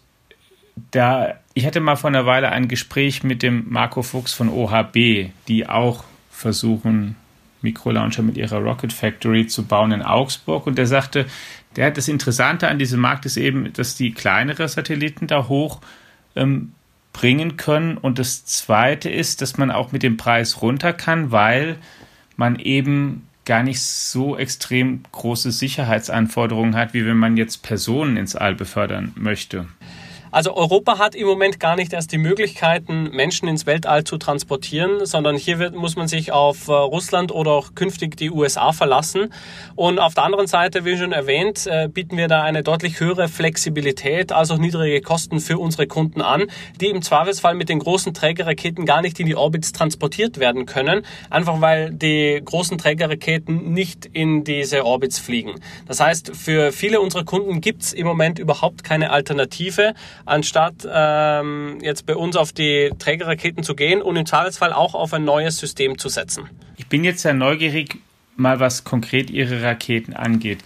da, 0.90 1.34
ich 1.54 1.66
hatte 1.66 1.80
mal 1.80 1.96
vor 1.96 2.08
einer 2.08 2.26
Weile 2.26 2.50
ein 2.50 2.68
Gespräch 2.68 3.22
mit 3.22 3.42
dem 3.42 3.66
Marco 3.68 4.02
Fuchs 4.02 4.32
von 4.32 4.48
OHB, 4.48 5.30
die 5.48 5.68
auch 5.68 6.04
versuchen, 6.30 7.16
Mikrolauncher 7.62 8.22
mit 8.22 8.36
ihrer 8.36 8.58
Rocket 8.58 8.92
Factory 8.92 9.46
zu 9.46 9.64
bauen 9.64 9.92
in 9.92 10.02
Augsburg. 10.02 10.66
Und 10.66 10.78
der 10.78 10.86
sagte, 10.86 11.26
der, 11.76 11.90
das 11.90 12.08
Interessante 12.08 12.68
an 12.68 12.78
diesem 12.78 13.00
Markt 13.00 13.26
ist 13.26 13.36
eben, 13.36 13.72
dass 13.72 13.96
die 13.96 14.12
kleinere 14.12 14.68
Satelliten 14.68 15.26
da 15.26 15.48
hoch 15.48 15.80
ähm, 16.36 16.72
bringen 17.12 17.56
können. 17.56 17.96
Und 17.96 18.18
das 18.18 18.44
Zweite 18.44 19.10
ist, 19.10 19.42
dass 19.42 19.58
man 19.58 19.70
auch 19.70 19.92
mit 19.92 20.02
dem 20.02 20.16
Preis 20.16 20.62
runter 20.62 20.92
kann, 20.92 21.32
weil 21.32 21.76
man 22.36 22.58
eben 22.58 23.26
gar 23.44 23.62
nicht 23.62 23.82
so 23.82 24.36
extrem 24.36 25.02
große 25.10 25.50
Sicherheitsanforderungen 25.50 26.76
hat, 26.76 26.94
wie 26.94 27.04
wenn 27.04 27.16
man 27.16 27.36
jetzt 27.36 27.62
Personen 27.62 28.16
ins 28.16 28.36
All 28.36 28.54
befördern 28.54 29.12
möchte. 29.16 29.66
Also 30.32 30.54
Europa 30.54 30.98
hat 30.98 31.16
im 31.16 31.26
Moment 31.26 31.58
gar 31.58 31.74
nicht 31.74 31.92
erst 31.92 32.12
die 32.12 32.18
Möglichkeiten, 32.18 33.10
Menschen 33.10 33.48
ins 33.48 33.66
Weltall 33.66 34.04
zu 34.04 34.16
transportieren, 34.16 35.04
sondern 35.04 35.36
hier 35.36 35.58
wird, 35.58 35.74
muss 35.74 35.96
man 35.96 36.06
sich 36.06 36.30
auf 36.30 36.68
äh, 36.68 36.72
Russland 36.72 37.32
oder 37.32 37.50
auch 37.50 37.74
künftig 37.74 38.16
die 38.16 38.30
USA 38.30 38.72
verlassen. 38.72 39.32
Und 39.74 39.98
auf 39.98 40.14
der 40.14 40.22
anderen 40.22 40.46
Seite, 40.46 40.84
wie 40.84 40.96
schon 40.96 41.10
erwähnt, 41.10 41.66
äh, 41.66 41.88
bieten 41.88 42.16
wir 42.16 42.28
da 42.28 42.42
eine 42.44 42.62
deutlich 42.62 43.00
höhere 43.00 43.26
Flexibilität, 43.26 44.30
also 44.30 44.56
niedrige 44.56 45.00
Kosten 45.00 45.40
für 45.40 45.58
unsere 45.58 45.88
Kunden 45.88 46.22
an, 46.22 46.44
die 46.80 46.86
im 46.86 47.02
Zweifelsfall 47.02 47.56
mit 47.56 47.68
den 47.68 47.80
großen 47.80 48.14
Trägerraketen 48.14 48.86
gar 48.86 49.02
nicht 49.02 49.18
in 49.18 49.26
die 49.26 49.34
Orbits 49.34 49.72
transportiert 49.72 50.38
werden 50.38 50.64
können, 50.64 51.04
einfach 51.28 51.60
weil 51.60 51.90
die 51.90 52.40
großen 52.44 52.78
Trägerraketen 52.78 53.72
nicht 53.72 54.06
in 54.06 54.44
diese 54.44 54.86
Orbits 54.86 55.18
fliegen. 55.18 55.56
Das 55.88 55.98
heißt, 55.98 56.36
für 56.36 56.70
viele 56.70 57.00
unserer 57.00 57.24
Kunden 57.24 57.60
gibt 57.60 57.82
es 57.82 57.92
im 57.92 58.06
Moment 58.06 58.38
überhaupt 58.38 58.84
keine 58.84 59.10
Alternative, 59.10 59.94
anstatt 60.30 60.88
ähm, 60.90 61.78
jetzt 61.82 62.06
bei 62.06 62.16
uns 62.16 62.36
auf 62.36 62.52
die 62.52 62.90
Trägerraketen 62.98 63.62
zu 63.62 63.74
gehen 63.74 64.00
und 64.00 64.16
im 64.16 64.26
Zweifelsfall 64.26 64.72
auch 64.72 64.94
auf 64.94 65.12
ein 65.12 65.24
neues 65.24 65.58
System 65.58 65.98
zu 65.98 66.08
setzen. 66.08 66.48
Ich 66.76 66.86
bin 66.86 67.04
jetzt 67.04 67.22
sehr 67.22 67.34
neugierig, 67.34 67.98
mal 68.36 68.60
was 68.60 68.84
konkret 68.84 69.28
Ihre 69.30 69.62
Raketen 69.62 70.14
angeht. 70.14 70.60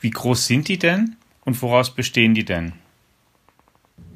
Wie 0.00 0.10
groß 0.10 0.46
sind 0.46 0.68
die 0.68 0.78
denn 0.78 1.16
und 1.44 1.60
woraus 1.62 1.94
bestehen 1.94 2.34
die 2.34 2.44
denn? 2.44 2.74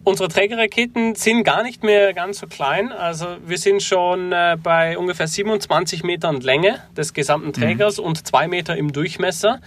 Unsere 0.02 0.28
Trägerraketen 0.28 1.14
sind 1.14 1.44
gar 1.44 1.62
nicht 1.62 1.82
mehr 1.82 2.14
ganz 2.14 2.38
so 2.38 2.46
klein. 2.46 2.90
Also 2.90 3.36
wir 3.44 3.58
sind 3.58 3.82
schon 3.82 4.32
äh, 4.32 4.56
bei 4.62 4.96
ungefähr 4.96 5.28
27 5.28 6.04
Metern 6.04 6.40
Länge 6.40 6.80
des 6.96 7.12
gesamten 7.12 7.52
Trägers 7.52 7.98
mhm. 7.98 8.04
und 8.04 8.26
zwei 8.26 8.48
Meter 8.48 8.76
im 8.76 8.92
Durchmesser. 8.92 9.60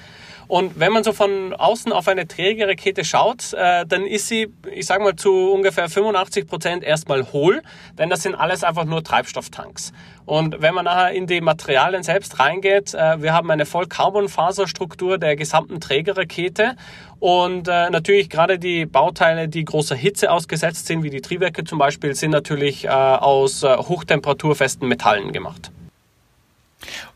Und 0.47 0.79
wenn 0.79 0.91
man 0.91 1.03
so 1.03 1.13
von 1.13 1.53
außen 1.53 1.91
auf 1.91 2.07
eine 2.07 2.27
Trägerrakete 2.27 3.03
schaut, 3.03 3.53
äh, 3.53 3.85
dann 3.85 4.05
ist 4.05 4.27
sie, 4.27 4.50
ich 4.71 4.85
sage 4.85 5.03
mal, 5.03 5.15
zu 5.15 5.51
ungefähr 5.51 5.89
85 5.89 6.47
Prozent 6.47 6.83
erstmal 6.83 7.31
hohl, 7.31 7.62
denn 7.97 8.09
das 8.09 8.23
sind 8.23 8.35
alles 8.35 8.63
einfach 8.63 8.85
nur 8.85 9.03
Treibstofftanks. 9.03 9.93
Und 10.25 10.62
wenn 10.62 10.73
man 10.73 10.85
nachher 10.85 11.12
in 11.12 11.27
die 11.27 11.41
Materialien 11.41 12.03
selbst 12.03 12.39
reingeht, 12.39 12.93
äh, 12.93 13.21
wir 13.21 13.33
haben 13.33 13.50
eine 13.51 13.65
Vollcarbonfaserstruktur 13.65 15.17
der 15.17 15.35
gesamten 15.35 15.79
Trägerrakete 15.79 16.75
und 17.19 17.67
äh, 17.67 17.89
natürlich 17.89 18.29
gerade 18.29 18.59
die 18.59 18.85
Bauteile, 18.85 19.47
die 19.47 19.63
großer 19.63 19.95
Hitze 19.95 20.31
ausgesetzt 20.31 20.88
sind, 20.88 21.03
wie 21.03 21.09
die 21.09 21.21
Triebwerke 21.21 21.63
zum 21.63 21.79
Beispiel, 21.79 22.15
sind 22.15 22.31
natürlich 22.31 22.85
äh, 22.85 22.89
aus 22.89 23.63
äh, 23.63 23.77
hochtemperaturfesten 23.77 24.88
Metallen 24.88 25.31
gemacht. 25.31 25.71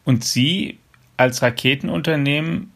Und 0.06 0.24
Sie 0.24 0.80
als 1.18 1.42
Raketenunternehmen 1.42 2.72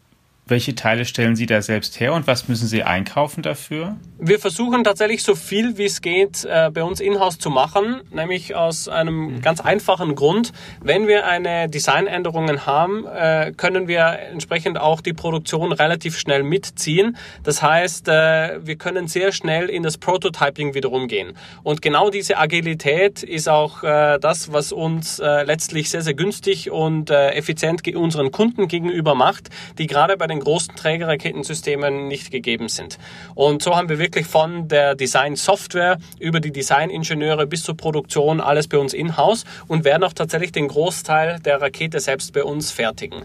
welche 0.52 0.74
Teile 0.74 1.06
stellen 1.06 1.34
Sie 1.34 1.46
da 1.46 1.62
selbst 1.62 1.98
her 1.98 2.12
und 2.12 2.26
was 2.26 2.46
müssen 2.46 2.68
Sie 2.68 2.82
einkaufen 2.82 3.42
dafür? 3.42 3.96
Wir 4.18 4.38
versuchen 4.38 4.84
tatsächlich 4.84 5.22
so 5.22 5.34
viel 5.34 5.78
wie 5.78 5.86
es 5.86 6.02
geht 6.02 6.44
äh, 6.44 6.70
bei 6.70 6.84
uns 6.84 7.00
in-house 7.00 7.38
zu 7.38 7.48
machen, 7.48 8.02
nämlich 8.10 8.54
aus 8.54 8.86
einem 8.86 9.40
ganz 9.40 9.60
einfachen 9.60 10.14
Grund. 10.14 10.52
Wenn 10.82 11.08
wir 11.08 11.26
eine 11.26 11.70
Designänderungen 11.70 12.66
haben, 12.66 13.06
äh, 13.06 13.52
können 13.56 13.88
wir 13.88 14.18
entsprechend 14.30 14.78
auch 14.78 15.00
die 15.00 15.14
Produktion 15.14 15.72
relativ 15.72 16.18
schnell 16.18 16.42
mitziehen. 16.42 17.16
Das 17.42 17.62
heißt, 17.62 18.08
äh, 18.08 18.58
wir 18.62 18.76
können 18.76 19.08
sehr 19.08 19.32
schnell 19.32 19.70
in 19.70 19.82
das 19.82 19.96
Prototyping 19.96 20.74
wiederum 20.74 21.08
gehen. 21.08 21.32
Und 21.62 21.80
genau 21.80 22.10
diese 22.10 22.36
Agilität 22.36 23.22
ist 23.22 23.48
auch 23.48 23.82
das, 23.82 24.52
was 24.52 24.72
uns 24.72 25.18
letztlich 25.18 25.88
sehr, 25.90 26.02
sehr 26.02 26.14
günstig 26.14 26.70
und 26.70 27.10
effizient 27.10 27.86
unseren 27.96 28.30
Kunden 28.30 28.68
gegenüber 28.68 29.14
macht, 29.14 29.48
die 29.78 29.86
gerade 29.86 30.16
bei 30.16 30.26
den 30.26 30.41
großen 30.42 30.74
Trägerraketensystemen 30.76 32.08
nicht 32.08 32.30
gegeben 32.30 32.68
sind. 32.68 32.98
Und 33.34 33.62
so 33.62 33.76
haben 33.76 33.88
wir 33.88 33.98
wirklich 33.98 34.26
von 34.26 34.68
der 34.68 34.94
Design-Software 34.94 35.98
über 36.18 36.40
die 36.40 36.52
Design-Ingenieure 36.52 37.46
bis 37.46 37.62
zur 37.62 37.76
Produktion 37.76 38.40
alles 38.40 38.68
bei 38.68 38.78
uns 38.78 38.92
in-house 38.92 39.44
und 39.68 39.84
werden 39.84 40.04
auch 40.04 40.12
tatsächlich 40.12 40.52
den 40.52 40.68
Großteil 40.68 41.40
der 41.40 41.60
Rakete 41.60 42.00
selbst 42.00 42.32
bei 42.32 42.44
uns 42.44 42.70
fertigen. 42.70 43.24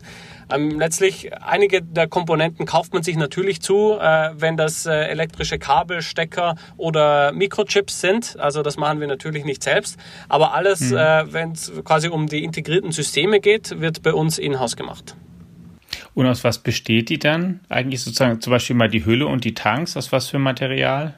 Ähm, 0.50 0.80
letztlich, 0.80 1.32
einige 1.42 1.82
der 1.82 2.08
Komponenten 2.08 2.66
kauft 2.66 2.94
man 2.94 3.04
sich 3.04 3.18
natürlich 3.18 3.62
zu, 3.62 3.98
äh, 4.00 4.30
wenn 4.34 4.56
das 4.56 4.86
äh, 4.86 4.94
elektrische 4.94 5.60
Kabel, 5.60 6.02
Stecker 6.02 6.56
oder 6.78 7.34
Mikrochips 7.34 8.00
sind. 8.00 8.40
Also 8.40 8.62
das 8.64 8.78
machen 8.78 9.00
wir 9.00 9.08
natürlich 9.08 9.44
nicht 9.44 9.64
selbst. 9.64 9.98
Aber 10.30 10.54
alles, 10.54 10.80
mhm. 10.80 10.98
äh, 10.98 11.34
wenn 11.34 11.52
es 11.52 11.72
quasi 11.84 12.08
um 12.08 12.28
die 12.28 12.44
integrierten 12.44 12.92
Systeme 12.92 13.40
geht, 13.40 13.82
wird 13.82 14.04
bei 14.04 14.14
uns 14.14 14.38
in-house 14.38 14.78
gemacht. 14.78 15.16
Und 16.13 16.25
aus 16.25 16.44
was 16.44 16.60
besteht 16.60 17.10
die 17.10 17.20
dann? 17.20 17.60
Eigentlich 17.70 18.01
sozusagen 18.01 18.42
zum 18.42 18.51
Beispiel 18.51 18.75
mal 18.75 18.89
die 18.89 19.06
Hülle 19.06 19.27
und 19.27 19.44
die 19.44 19.54
Tanks, 19.54 19.98
aus 19.98 20.12
was 20.12 20.30
für 20.30 20.39
Material? 20.39 21.13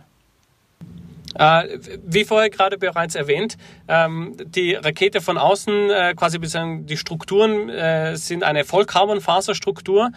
Äh, 1.36 1.80
wie 2.06 2.26
vorher 2.26 2.50
gerade 2.50 2.78
bereits 2.78 3.16
erwähnt, 3.16 3.58
ähm, 3.88 4.36
die 4.46 4.74
Rakete 4.74 5.22
von 5.22 5.38
außen, 5.38 5.90
äh, 5.90 6.14
quasi 6.16 6.40
die 6.40 6.98
Strukturen 6.98 7.70
äh, 7.70 8.16
sind 8.16 8.44
eine 8.44 8.66
Vollcarbonfaserstruktur. 8.66 10.12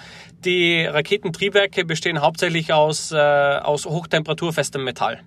Die 0.45 0.85
Raketentriebwerke 0.85 1.85
bestehen 1.85 2.21
hauptsächlich 2.21 2.73
aus, 2.73 3.13
aus 3.13 3.87
hochtemperaturfestem 3.87 4.83
Metall. 4.83 5.21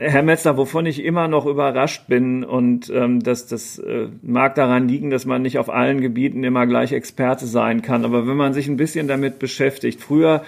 Herr 0.00 0.24
Metzler, 0.24 0.56
wovon 0.56 0.86
ich 0.86 1.04
immer 1.04 1.28
noch 1.28 1.46
überrascht 1.46 2.08
bin 2.08 2.42
und 2.42 2.90
ähm, 2.92 3.20
das, 3.20 3.46
das 3.46 3.78
äh, 3.78 4.08
mag 4.22 4.56
daran 4.56 4.88
liegen, 4.88 5.10
dass 5.10 5.24
man 5.24 5.42
nicht 5.42 5.56
auf 5.56 5.70
allen 5.70 6.00
Gebieten 6.00 6.42
immer 6.42 6.66
gleich 6.66 6.90
Experte 6.90 7.46
sein 7.46 7.80
kann. 7.80 8.04
Aber 8.04 8.26
wenn 8.26 8.36
man 8.36 8.52
sich 8.52 8.66
ein 8.66 8.76
bisschen 8.76 9.06
damit 9.06 9.38
beschäftigt, 9.38 10.00
früher 10.00 10.42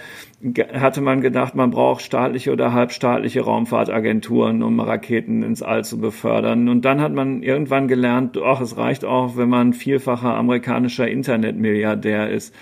hatte 0.73 1.01
man 1.01 1.21
gedacht, 1.21 1.55
man 1.55 1.71
braucht 1.71 2.03
staatliche 2.03 2.53
oder 2.53 2.73
halbstaatliche 2.73 3.43
Raumfahrtagenturen, 3.43 4.65
um 4.65 4.81
Raketen 4.81 5.45
ins 5.45 5.63
All 5.63 5.85
zu 5.85 6.01
befördern. 6.01 6.69
Und 6.69 6.85
dann 6.85 7.01
hat 7.01 7.13
man 7.13 7.45
irgendwann 7.45 7.87
gelernt, 7.87 8.37
ach, 8.45 8.61
es 8.61 8.77
reicht 8.77 9.05
auch, 9.05 9.37
wenn 9.37 9.49
man 9.49 9.75
vielfacher 9.75 10.35
amerikanischer 10.35 11.07
Internetmilliardär 11.07 12.31
ist. 12.31 12.53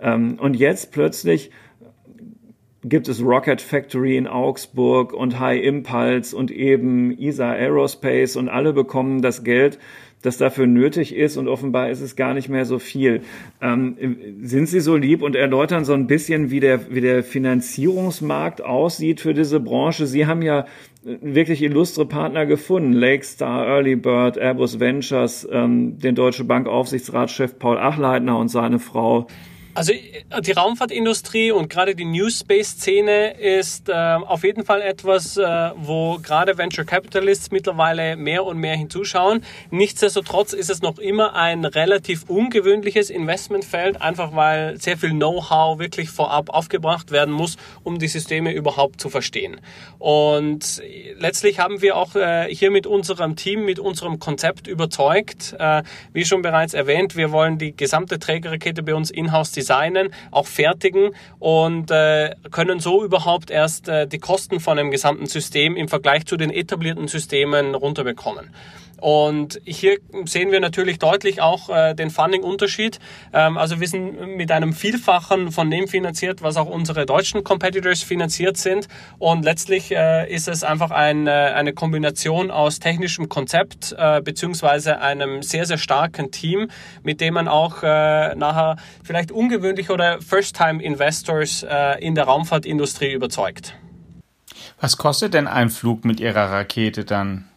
Ähm, 0.00 0.38
und 0.40 0.56
jetzt 0.56 0.90
plötzlich 0.90 1.50
gibt 2.82 3.08
es 3.08 3.22
Rocket 3.22 3.60
Factory 3.60 4.16
in 4.16 4.26
Augsburg 4.26 5.12
und 5.12 5.38
High 5.38 5.62
Impulse 5.62 6.34
und 6.34 6.50
eben 6.50 7.16
ESA 7.18 7.50
Aerospace 7.50 8.36
und 8.36 8.48
alle 8.48 8.72
bekommen 8.72 9.20
das 9.20 9.44
Geld, 9.44 9.78
das 10.22 10.36
dafür 10.36 10.66
nötig 10.66 11.14
ist 11.14 11.36
und 11.36 11.48
offenbar 11.48 11.88
ist 11.90 12.00
es 12.00 12.14
gar 12.14 12.34
nicht 12.34 12.48
mehr 12.48 12.64
so 12.66 12.78
viel. 12.78 13.22
Ähm, 13.62 13.96
sind 14.42 14.66
Sie 14.66 14.80
so 14.80 14.96
lieb 14.96 15.22
und 15.22 15.34
erläutern 15.34 15.84
so 15.84 15.94
ein 15.94 16.06
bisschen, 16.06 16.50
wie 16.50 16.60
der, 16.60 16.94
wie 16.94 17.00
der 17.00 17.22
Finanzierungsmarkt 17.22 18.62
aussieht 18.62 19.20
für 19.20 19.32
diese 19.32 19.60
Branche? 19.60 20.06
Sie 20.06 20.26
haben 20.26 20.42
ja 20.42 20.66
wirklich 21.02 21.62
illustre 21.62 22.04
Partner 22.04 22.44
gefunden. 22.44 22.92
Lakestar, 22.92 23.66
Early 23.66 23.96
Bird, 23.96 24.36
Airbus 24.36 24.78
Ventures, 24.78 25.48
ähm, 25.50 25.98
den 25.98 26.14
Deutsche 26.14 26.44
Bank 26.44 26.66
Aufsichtsratschef 26.66 27.58
Paul 27.58 27.78
Achleitner 27.78 28.38
und 28.38 28.48
seine 28.48 28.78
Frau. 28.78 29.26
Also 29.72 29.92
äh, 29.92 30.42
die 30.42 30.52
Raumfahrtindustrie 30.52 31.52
und 31.52 31.70
gerade 31.70 31.94
die 31.94 32.04
New 32.04 32.28
Space-Szene 32.28 33.38
ist 33.38 33.88
äh, 33.88 33.92
auf 33.92 34.42
jeden 34.42 34.64
Fall 34.64 34.82
etwas, 34.82 35.36
äh, 35.36 35.70
wo 35.76 36.18
gerade 36.18 36.58
Venture 36.58 36.84
Capitalists 36.84 37.52
mittlerweile 37.52 38.16
mehr 38.16 38.44
und 38.44 38.58
mehr 38.58 38.76
hinzuschauen. 38.76 39.44
Nichtsdestotrotz 39.70 40.54
ist 40.54 40.70
es 40.70 40.82
noch 40.82 40.98
immer 40.98 41.34
ein 41.36 41.64
relativ 41.64 42.24
ungewöhnliches 42.28 43.10
Investmentfeld, 43.10 44.02
einfach 44.02 44.34
weil 44.34 44.80
sehr 44.80 44.98
viel 44.98 45.10
Know-how 45.10 45.78
wirklich 45.78 46.10
vorab 46.10 46.50
aufgebracht 46.50 47.12
werden 47.12 47.32
muss, 47.32 47.56
um 47.84 48.00
die 48.00 48.08
Systeme 48.08 48.52
überhaupt 48.52 49.00
zu 49.00 49.08
verstehen. 49.08 49.60
Und 49.98 50.82
letztlich 51.18 51.60
haben 51.60 51.80
wir 51.80 51.96
auch 51.96 52.16
äh, 52.16 52.52
hier 52.52 52.72
mit 52.72 52.88
unserem 52.88 53.36
Team, 53.36 53.64
mit 53.64 53.78
unserem 53.78 54.18
Konzept 54.18 54.66
überzeugt. 54.66 55.54
Äh, 55.58 55.84
wie 56.12 56.24
schon 56.24 56.42
bereits 56.42 56.74
erwähnt, 56.74 57.14
wir 57.14 57.30
wollen 57.30 57.58
die 57.58 57.76
gesamte 57.76 58.18
Trägerrakete 58.18 58.82
bei 58.82 58.94
uns 58.94 59.10
in-house 59.12 59.59
designen, 59.60 60.10
auch 60.30 60.46
fertigen 60.46 61.10
und 61.38 61.90
äh, 61.90 62.34
können 62.50 62.80
so 62.80 63.04
überhaupt 63.04 63.50
erst 63.50 63.88
äh, 63.88 64.06
die 64.06 64.18
Kosten 64.18 64.60
von 64.60 64.78
einem 64.78 64.90
gesamten 64.90 65.26
System 65.26 65.76
im 65.76 65.88
Vergleich 65.88 66.26
zu 66.26 66.36
den 66.36 66.50
etablierten 66.50 67.08
Systemen 67.08 67.74
runterbekommen. 67.74 68.50
Und 69.00 69.60
hier 69.64 69.98
sehen 70.24 70.52
wir 70.52 70.60
natürlich 70.60 70.98
deutlich 70.98 71.40
auch 71.40 71.68
äh, 71.70 71.94
den 71.94 72.10
Funding-Unterschied. 72.10 72.98
Ähm, 73.32 73.56
also 73.56 73.80
wir 73.80 73.88
sind 73.88 74.36
mit 74.36 74.52
einem 74.52 74.72
Vielfachen 74.72 75.52
von 75.52 75.70
dem 75.70 75.88
finanziert, 75.88 76.42
was 76.42 76.56
auch 76.56 76.66
unsere 76.66 77.06
deutschen 77.06 77.44
Competitors 77.44 78.02
finanziert 78.02 78.56
sind. 78.56 78.88
Und 79.18 79.44
letztlich 79.44 79.90
äh, 79.92 80.32
ist 80.32 80.48
es 80.48 80.62
einfach 80.64 80.90
ein, 80.90 81.26
äh, 81.26 81.30
eine 81.30 81.72
Kombination 81.72 82.50
aus 82.50 82.78
technischem 82.78 83.28
Konzept 83.28 83.94
äh, 83.96 84.20
beziehungsweise 84.20 85.00
einem 85.00 85.42
sehr, 85.42 85.66
sehr 85.66 85.78
starken 85.78 86.30
Team, 86.30 86.68
mit 87.02 87.20
dem 87.20 87.34
man 87.34 87.48
auch 87.48 87.82
äh, 87.82 88.34
nachher 88.34 88.76
vielleicht 89.02 89.32
ungewöhnlich 89.32 89.90
oder 89.90 90.20
First-Time-Investors 90.20 91.62
äh, 91.62 92.04
in 92.04 92.14
der 92.14 92.24
Raumfahrtindustrie 92.24 93.12
überzeugt. 93.12 93.74
Was 94.80 94.96
kostet 94.96 95.34
denn 95.34 95.46
ein 95.46 95.68
Flug 95.68 96.04
mit 96.04 96.20
Ihrer 96.20 96.50
Rakete 96.50 97.04
dann? 97.04 97.49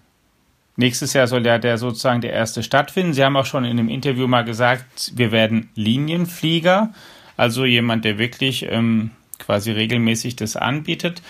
Nächstes 0.76 1.14
Jahr 1.14 1.28
soll 1.28 1.46
ja 1.46 1.60
der 1.60 1.78
sozusagen 1.78 2.22
der 2.22 2.34
erste 2.34 2.64
stattfinden. 2.64 3.14
Sie 3.14 3.24
haben 3.24 3.38
auch 3.38 3.46
schon 3.46 3.64
in 3.64 3.78
einem 3.78 3.90
Interview 3.90 4.28
mal 4.28 4.44
gesagt, 4.44 5.12
wir 5.16 5.32
werden 5.32 5.70
Linienflieger, 5.76 6.92
also 7.38 7.66
jemand, 7.66 8.06
der 8.06 8.18
wirklich 8.18 8.66
ähm, 8.70 9.12
quasi 9.38 9.72
regelmäßig 9.72 10.36
das 10.36 10.56
anbietet. 10.56 11.22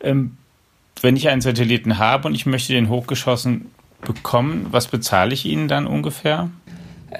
Ähm, 0.00 0.36
wenn 1.02 1.16
ich 1.16 1.28
einen 1.28 1.40
Satelliten 1.40 1.98
habe 1.98 2.28
und 2.28 2.34
ich 2.34 2.46
möchte 2.46 2.72
den 2.72 2.88
hochgeschossen 2.88 3.70
bekommen, 4.00 4.66
was 4.70 4.88
bezahle 4.88 5.34
ich 5.34 5.46
Ihnen 5.46 5.68
dann 5.68 5.86
ungefähr? 5.86 6.50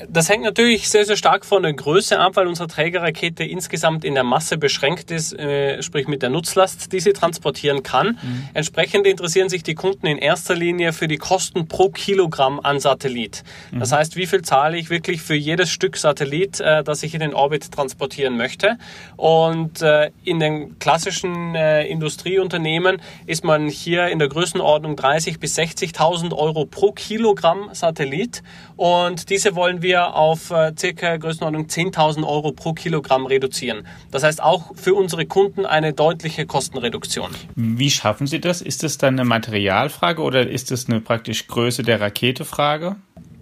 Das 0.08 0.28
hängt 0.28 0.44
natürlich 0.44 0.88
sehr, 0.88 1.04
sehr 1.04 1.16
stark 1.16 1.44
von 1.44 1.64
der 1.64 1.72
Größe 1.72 2.18
ab, 2.18 2.36
weil 2.36 2.46
unsere 2.46 2.68
Trägerrakete 2.68 3.42
insgesamt 3.42 4.04
in 4.04 4.14
der 4.14 4.22
Masse 4.22 4.56
beschränkt 4.56 5.10
ist, 5.10 5.32
äh, 5.32 5.82
sprich 5.82 6.06
mit 6.06 6.22
der 6.22 6.30
Nutzlast, 6.30 6.92
die 6.92 7.00
sie 7.00 7.12
transportieren 7.12 7.82
kann. 7.82 8.18
Mhm. 8.22 8.48
Entsprechend 8.54 9.06
interessieren 9.06 9.48
sich 9.48 9.64
die 9.64 9.74
Kunden 9.74 10.06
in 10.06 10.18
erster 10.18 10.54
Linie 10.54 10.92
für 10.92 11.08
die 11.08 11.16
Kosten 11.16 11.66
pro 11.66 11.88
Kilogramm 11.88 12.60
an 12.60 12.78
Satellit. 12.78 13.42
Mhm. 13.72 13.80
Das 13.80 13.90
heißt, 13.90 14.14
wie 14.14 14.26
viel 14.26 14.42
zahle 14.42 14.78
ich 14.78 14.90
wirklich 14.90 15.22
für 15.22 15.34
jedes 15.34 15.70
Stück 15.70 15.96
Satellit, 15.96 16.60
äh, 16.60 16.84
das 16.84 17.02
ich 17.02 17.14
in 17.14 17.20
den 17.20 17.34
Orbit 17.34 17.72
transportieren 17.72 18.36
möchte. 18.36 18.78
Und 19.16 19.82
äh, 19.82 20.10
in 20.22 20.38
den 20.38 20.78
klassischen 20.78 21.56
äh, 21.56 21.84
Industrieunternehmen 21.86 23.02
ist 23.26 23.42
man 23.42 23.68
hier 23.68 24.06
in 24.06 24.20
der 24.20 24.28
Größenordnung 24.28 24.94
30.000 24.94 25.40
bis 25.40 25.58
60.000 25.58 26.32
Euro 26.36 26.64
pro 26.64 26.92
Kilogramm 26.92 27.70
Satellit. 27.72 28.44
Und 28.76 29.30
diese 29.30 29.56
wollen 29.56 29.79
wir 29.82 30.14
auf 30.14 30.50
äh, 30.50 30.72
circa 30.78 31.16
Größenordnung 31.16 31.66
10.000 31.66 32.26
Euro 32.26 32.52
pro 32.52 32.72
Kilogramm 32.72 33.26
reduzieren. 33.26 33.86
Das 34.10 34.22
heißt 34.22 34.42
auch 34.42 34.76
für 34.76 34.94
unsere 34.94 35.26
Kunden 35.26 35.66
eine 35.66 35.92
deutliche 35.92 36.46
Kostenreduktion. 36.46 37.30
Wie 37.54 37.90
schaffen 37.90 38.26
Sie 38.26 38.40
das? 38.40 38.62
Ist 38.62 38.82
das 38.82 38.98
dann 38.98 39.14
eine 39.14 39.24
Materialfrage 39.24 40.22
oder 40.22 40.48
ist 40.48 40.70
das 40.70 40.88
eine 40.88 41.00
praktisch 41.00 41.46
Größe 41.46 41.82
der 41.82 42.00
Rakete 42.00 42.44
Frage? 42.44 42.96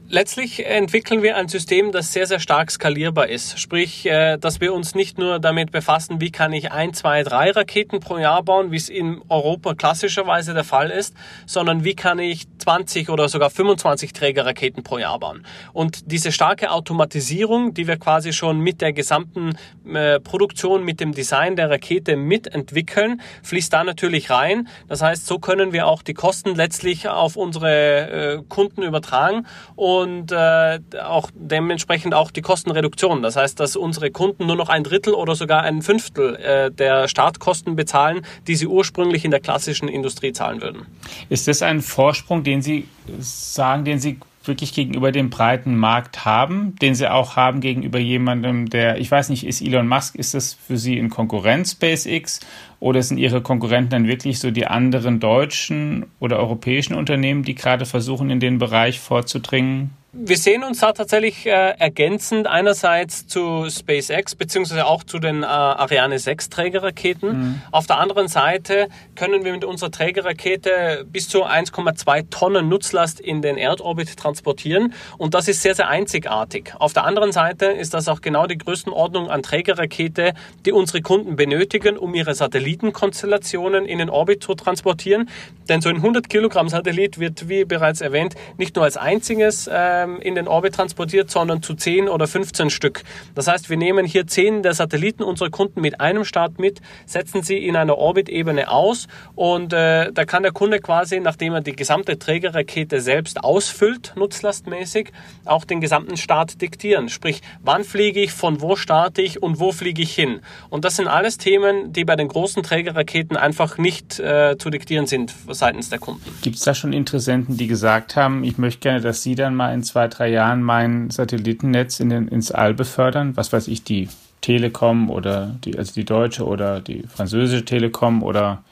Letztlich 0.09 0.65
entwickeln 0.67 1.23
wir 1.23 1.37
ein 1.37 1.49
System, 1.49 1.93
das 1.93 2.13
sehr, 2.13 2.27
sehr 2.27 2.41
stark 2.41 2.71
skalierbar 2.71 3.29
ist. 3.29 3.59
Sprich, 3.59 4.07
äh, 4.07 4.39
dass 4.39 4.61
wir 4.61 4.73
uns 4.73 4.95
nicht 4.95 5.19
nur 5.19 5.39
damit 5.39 5.71
befassen, 5.71 6.21
wie 6.21 6.31
kann 6.31 6.53
ich 6.53 6.73
ein, 6.73 6.95
zwei, 6.95 7.23
drei 7.23 7.51
Raketen 7.51 8.01
pro 8.01 8.19
Jahr 8.19 8.43
bauen, 8.43 8.71
wie 8.73 8.77
es 8.77 8.89
in 8.89 9.21
Europa 9.29 9.75
klassischerweise 9.75 10.55
der 10.55 10.65
Fall 10.65 10.91
ist, 10.91 11.15
sondern 11.47 11.85
wie 11.85 11.95
kann 11.95 12.19
ich 12.19 12.47
20 12.59 13.11
oder 13.11 13.29
sogar 13.29 13.51
25 13.51 14.13
Trägerraketen 14.13 14.83
pro 14.83 14.99
Jahr 14.99 15.19
bauen. 15.19 15.45
Und 15.73 16.11
diese 16.11 16.33
starke 16.33 16.71
Automatisierung, 16.71 17.75
die 17.75 17.87
wir 17.87 17.99
quasi 17.99 18.33
schon 18.33 18.61
mit 18.61 18.81
der 18.81 18.93
gesamten 18.93 19.57
äh, 19.87 20.21
Produktion, 20.21 20.85
mit 20.85 21.01
dem 21.01 21.13
Design 21.13 21.57
der 21.57 21.71
Rakete 21.71 22.17
mitentwickeln, 22.17 23.21
fließt 23.43 23.73
da 23.73 23.85
natürlich 23.85 24.31
rein. 24.31 24.69
Das 24.89 25.03
heißt, 25.03 25.27
so 25.27 25.39
können 25.39 25.73
wir 25.73 25.87
auch 25.87 26.03
die 26.03 26.15
Kosten 26.15 26.55
letztlich 26.55 27.09
auf 27.09 27.37
unsere 27.37 28.39
äh, 28.39 28.43
Kunden 28.49 28.83
übertragen 28.83 29.47
und 29.77 29.98
und 30.01 30.33
äh, 30.33 30.81
auch 31.03 31.31
dementsprechend 31.35 32.15
auch 32.15 32.31
die 32.31 32.43
Kostenreduktion. 32.43 33.23
Das 33.23 33.37
heißt, 33.37 33.59
dass 33.61 33.77
unsere 33.77 34.11
Kunden 34.11 34.47
nur 34.47 34.57
noch 34.57 34.69
ein 34.69 34.85
Drittel 34.85 35.15
oder 35.15 35.35
sogar 35.35 35.63
ein 35.63 35.83
Fünftel 35.83 36.37
äh, 36.37 36.71
der 36.71 37.09
Startkosten 37.09 37.77
bezahlen, 37.77 38.25
die 38.47 38.57
sie 38.57 38.67
ursprünglich 38.67 39.25
in 39.25 39.31
der 39.31 39.41
klassischen 39.41 39.89
Industrie 39.89 40.33
zahlen 40.33 40.63
würden. 40.63 40.87
Ist 41.29 41.49
das 41.49 41.63
ein 41.63 41.81
Vorsprung, 41.81 42.43
den 42.45 42.63
Sie 42.63 42.89
sagen, 43.21 43.85
den 43.85 43.99
Sie 43.99 44.19
wirklich 44.49 44.73
gegenüber 44.73 45.13
dem 45.13 45.31
breiten 45.31 45.77
Markt 45.77 46.25
haben, 46.25 46.75
den 46.77 46.95
sie 46.95 47.11
auch 47.11 47.37
haben 47.37 47.61
gegenüber 47.61 47.99
jemandem, 47.99 48.69
der, 48.69 48.99
ich 48.99 49.11
weiß 49.11 49.29
nicht, 49.29 49.47
ist 49.47 49.61
Elon 49.61 49.87
Musk, 49.87 50.17
ist 50.17 50.35
das 50.35 50.55
für 50.55 50.77
sie 50.77 50.99
in 50.99 51.11
Konkurrenz 51.11 51.73
SpaceX 51.73 52.41
oder 52.81 53.03
sind 53.03 53.19
ihre 53.19 53.43
Konkurrenten 53.43 53.91
dann 53.91 54.09
wirklich 54.09 54.39
so 54.41 54.51
die 54.51 54.67
anderen 54.67 55.21
deutschen 55.21 56.07
oder 56.19 56.39
europäischen 56.39 56.95
Unternehmen, 56.95 57.43
die 57.43 57.55
gerade 57.55 57.87
versuchen, 57.87 58.31
in 58.31 58.41
den 58.41 58.59
Bereich 58.59 58.99
vorzudringen? 58.99 59.91
Wir 60.15 60.39
sehen 60.39 60.65
uns 60.65 60.81
da 60.81 60.93
tatsächlich 60.93 61.45
äh, 61.45 61.51
ergänzend 61.51 62.47
einerseits 62.47 63.27
zu 63.27 63.69
SpaceX 63.69 64.35
beziehungsweise 64.35 64.87
auch 64.87 65.05
zu 65.05 65.19
den 65.19 65.43
äh, 65.43 65.47
Ariane 65.47 66.19
6 66.19 66.49
Trägerraketen. 66.49 67.29
Mhm. 67.29 67.63
Auf 67.73 67.87
der 67.87 67.99
anderen 67.99 68.27
Seite 68.27 68.89
können 69.17 69.45
wir 69.45 69.53
mit 69.53 69.67
unserer 69.67 69.91
Trägerrakete 69.91 71.05
bis 71.13 71.29
zu 71.29 71.45
1,2 71.45 72.31
Tonnen 72.31 72.71
Nutzlast 72.71 73.21
in 73.21 73.43
den 73.43 73.59
Erdorbit 73.59 74.17
transportieren 74.17 74.95
und 75.19 75.35
das 75.35 75.47
ist 75.47 75.61
sehr, 75.61 75.75
sehr 75.75 75.89
einzigartig. 75.89 76.73
Auf 76.79 76.95
der 76.95 77.05
anderen 77.05 77.31
Seite 77.31 77.67
ist 77.67 77.93
das 77.93 78.09
auch 78.09 78.23
genau 78.23 78.47
die 78.47 78.57
Größenordnung 78.57 79.29
an 79.29 79.43
Trägerrakete, 79.43 80.33
die 80.65 80.73
unsere 80.73 81.03
Kunden 81.03 81.37
benötigen, 81.37 81.99
um 81.99 82.15
ihre 82.15 82.35
Satellitenkonstellationen 82.35 83.85
in 83.85 83.99
den 83.99 84.09
Orbit 84.09 84.43
zu 84.43 84.55
transportieren. 84.55 85.29
Denn 85.69 85.83
so 85.83 85.91
ein 85.91 85.97
100 85.97 86.31
Kilogramm 86.31 86.71
Satellit 86.71 87.19
wird, 87.19 87.51
wie 87.51 87.67
bereits 87.67 88.01
erwähnt, 88.01 88.37
nicht 88.57 88.75
nur 88.75 88.87
als 88.87 88.97
einziges 88.97 89.67
äh, 89.67 89.98
ähm, 89.99 90.21
in 90.21 90.35
den 90.35 90.49
Orbit 90.49 90.75
transportiert, 90.75 91.31
sondern 91.31 91.63
zu 91.63 91.75
10 91.75 92.09
oder 92.09 92.27
15 92.27 92.71
Stück. 92.71 93.03
Das 93.35 93.49
heißt, 93.49 93.71
wir 93.71 93.77
nehmen 93.77 94.07
hier 94.07 94.27
10 94.27 94.63
der 94.63 94.75
Satelliten 94.75 95.23
unserer 95.23 95.51
Kunden 95.51 95.81
mit 95.81 96.01
einem 96.01 96.25
Start 96.25 96.59
mit, 96.59 96.81
setzen 97.07 97.43
sie 97.43 97.59
in 97.59 97.77
einer 97.77 97.99
Orbitebene 97.99 98.71
aus 98.71 99.09
und 99.35 99.73
äh, 99.73 100.13
da 100.13 100.25
kann 100.25 100.43
der 100.43 100.53
Kunde 100.53 100.81
quasi, 100.81 101.21
nachdem 101.21 101.55
er 101.55 101.61
die 101.61 101.77
gesamte 101.77 102.19
Trägerrakete 102.19 103.01
selbst 103.01 103.43
ausfüllt, 103.43 104.13
nutzlastmäßig, 104.17 105.13
auch 105.45 105.65
den 105.65 105.81
gesamten 105.81 106.17
Start 106.17 106.61
diktieren. 106.61 107.09
Sprich, 107.09 107.41
wann 107.63 107.85
fliege 107.85 108.21
ich, 108.21 108.33
von 108.33 108.61
wo 108.61 108.77
starte 108.77 109.23
ich 109.23 109.43
und 109.43 109.61
wo 109.61 109.73
fliege 109.73 110.03
ich 110.03 110.15
hin. 110.15 110.41
Und 110.71 110.85
das 110.85 110.97
sind 110.97 111.09
alles 111.09 111.39
Themen, 111.39 111.93
die 111.93 112.05
bei 112.05 112.17
den 112.17 112.29
großen 112.29 112.63
Trägerraketen 112.63 113.37
einfach 113.37 113.79
nicht 113.79 114.19
äh, 114.19 114.57
zu 114.59 114.71
diktieren 114.71 115.07
sind 115.07 115.35
seitens 115.51 115.91
der 115.91 115.99
Kunden. 115.99 116.25
Gibt 116.43 116.57
es 116.57 116.63
da 116.63 116.75
schon 116.75 116.93
Interessenten, 116.93 117.57
die 117.57 117.67
gesagt 117.67 118.17
haben, 118.17 118.45
ich 118.45 118.59
möchte 118.59 118.81
gerne, 118.81 119.01
dass 119.01 119.23
Sie 119.23 119.35
dann 119.35 119.55
mal 119.55 119.73
in 119.73 119.83
zwei, 119.89 120.09
drei 120.09 120.29
Jahren 120.29 120.63
mein 120.63 121.11
Satellitennetz 121.11 122.01
in 122.01 122.11
den, 122.11 122.29
ins 122.29 122.51
All 122.51 122.75
befördern. 122.75 123.37
Was 123.37 123.53
weiß 123.53 123.69
ich, 123.69 123.85
die 123.85 124.09
Telekom 124.41 125.11
oder 125.11 125.57
die, 125.65 125.77
also 125.77 125.93
die 125.93 126.05
deutsche 126.05 126.47
oder 126.47 126.81
die 126.81 127.03
französische 127.03 127.65
Telekom 127.65 128.23
oder 128.23 128.63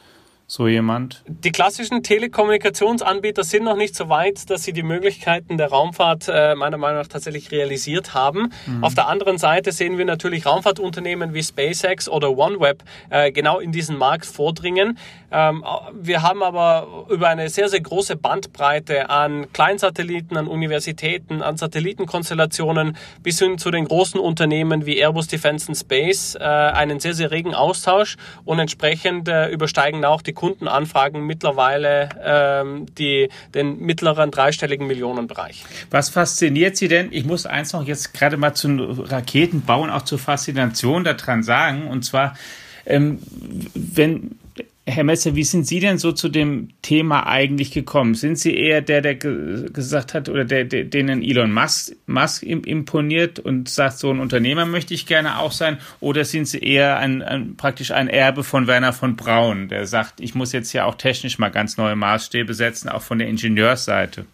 so 0.49 0.69
jemand? 0.69 1.25
Die 1.27 1.51
klassischen 1.51 2.03
Telekommunikationsanbieter 2.03 3.43
sind 3.43 3.65
noch 3.65 3.77
nicht 3.77 3.97
so 3.97 4.09
weit, 4.09 4.49
dass 4.49 4.63
sie 4.63 4.73
die 4.73 4.85
Möglichkeiten 4.85 5.59
der 5.59 5.69
Raumfahrt 5.69 6.29
äh, 6.29 6.55
meiner 6.55 6.79
Meinung 6.79 6.99
nach 6.99 7.09
tatsächlich 7.09 7.51
realisiert 7.51 8.15
haben. 8.15 8.53
Mhm. 8.67 8.85
Auf 8.85 8.95
der 8.95 9.09
anderen 9.09 9.39
Seite 9.39 9.73
sehen 9.73 9.99
wir 9.99 10.05
natürlich 10.05 10.47
Raumfahrtunternehmen 10.47 11.35
wie 11.35 11.43
SpaceX 11.43 12.09
oder 12.09 12.37
OneWeb 12.37 12.85
äh, 13.11 13.33
genau 13.33 13.59
in 13.59 13.73
diesen 13.73 13.99
Markt 13.99 14.27
vordringen. 14.27 14.99
Ähm, 15.33 15.65
wir 15.93 16.23
haben 16.23 16.43
aber 16.45 17.07
über 17.11 17.29
eine 17.29 17.49
sehr, 17.49 17.69
sehr 17.69 17.81
große 17.81 18.15
Bandbreite 18.17 19.11
an 19.11 19.53
Kleinsatelliten, 19.53 20.37
an 20.37 20.47
Universitäten, 20.47 21.43
an 21.43 21.57
Satellitenkonstellationen 21.57 22.97
bis 23.23 23.41
hin 23.41 23.59
zu 23.59 23.73
den 23.73 23.87
großen 23.87 24.21
Unternehmen 24.21 24.87
wie 24.87 24.99
Airbus 24.99 25.27
Defence 25.27 25.67
and 25.67 25.77
Space 25.77 26.37
äh, 26.37 26.45
einen 26.45 27.01
sehr, 27.01 27.15
sehr 27.15 27.33
regen 27.33 27.55
Austausch 27.55 28.17
und 28.45 28.61
entsprechend 28.61 29.29
äh, 29.29 29.49
übersteigen 29.49 30.05
auch 30.05 30.23
die 30.23 30.36
Kundenanfragen 30.37 31.27
mittlerweile 31.27 32.11
ähm, 32.22 32.87
die, 32.94 33.29
den 33.53 33.81
mittleren 33.81 34.31
dreistelligen 34.31 34.87
Millionenbereich. 34.87 35.64
Was 35.90 36.11
fasziniert 36.11 36.77
Sie 36.77 36.87
denn? 36.87 37.09
Ich 37.11 37.25
muss 37.25 37.46
eins 37.46 37.72
noch 37.72 37.85
jetzt 37.85 38.14
gerade 38.14 38.37
mal 38.37 38.55
zu 38.55 38.68
Raketenbauen, 38.68 39.90
auch 39.90 40.03
zur 40.03 40.20
Faszination 40.20 41.03
daran 41.03 41.42
sagen. 41.42 41.88
Und 41.88 42.05
zwar, 42.05 42.37
ähm, 42.85 43.18
wenn 43.75 44.38
Herr 44.88 45.03
Messer, 45.03 45.35
wie 45.35 45.42
sind 45.42 45.66
Sie 45.66 45.81
denn 45.81 45.99
so 45.99 46.12
zu 46.12 46.29
dem 46.29 46.68
Thema 46.81 47.27
eigentlich 47.27 47.72
gekommen? 47.72 48.14
Sind 48.14 48.38
Sie 48.38 48.57
eher 48.57 48.81
der, 48.81 49.01
der 49.01 49.16
gesagt 49.16 50.14
hat 50.14 50.29
oder 50.29 50.44
der, 50.44 50.64
der 50.64 50.85
denen 50.85 51.22
Elon 51.22 51.53
Musk, 51.53 51.96
Musk 52.07 52.44
imponiert 52.44 53.40
und 53.40 53.68
sagt, 53.68 53.99
so 53.99 54.12
ein 54.12 54.20
Unternehmer 54.20 54.64
möchte 54.64 54.94
ich 54.94 55.07
gerne 55.07 55.40
auch 55.40 55.51
sein? 55.51 55.79
Oder 55.99 56.25
sind 56.25 56.46
Sie 56.46 56.61
eher 56.61 56.99
ein, 56.99 57.20
ein, 57.20 57.57
praktisch 57.57 57.90
ein 57.90 58.07
Erbe 58.07 58.44
von 58.44 58.68
Werner 58.68 58.92
von 58.92 59.16
Braun, 59.16 59.68
der 59.68 59.88
sagt, 59.88 60.20
ich 60.20 60.37
muss 60.37 60.53
jetzt 60.53 60.72
ja 60.72 60.85
auch 60.85 60.94
technisch 60.94 61.40
mal 61.40 61.51
ganz 61.51 61.77
neue 61.77 61.96
Maßstäbe 61.96 62.55
setzen, 62.55 62.88
auch 62.88 63.03
von 63.03 63.18
der 63.18 63.27
Ingenieursseite? 63.27 64.25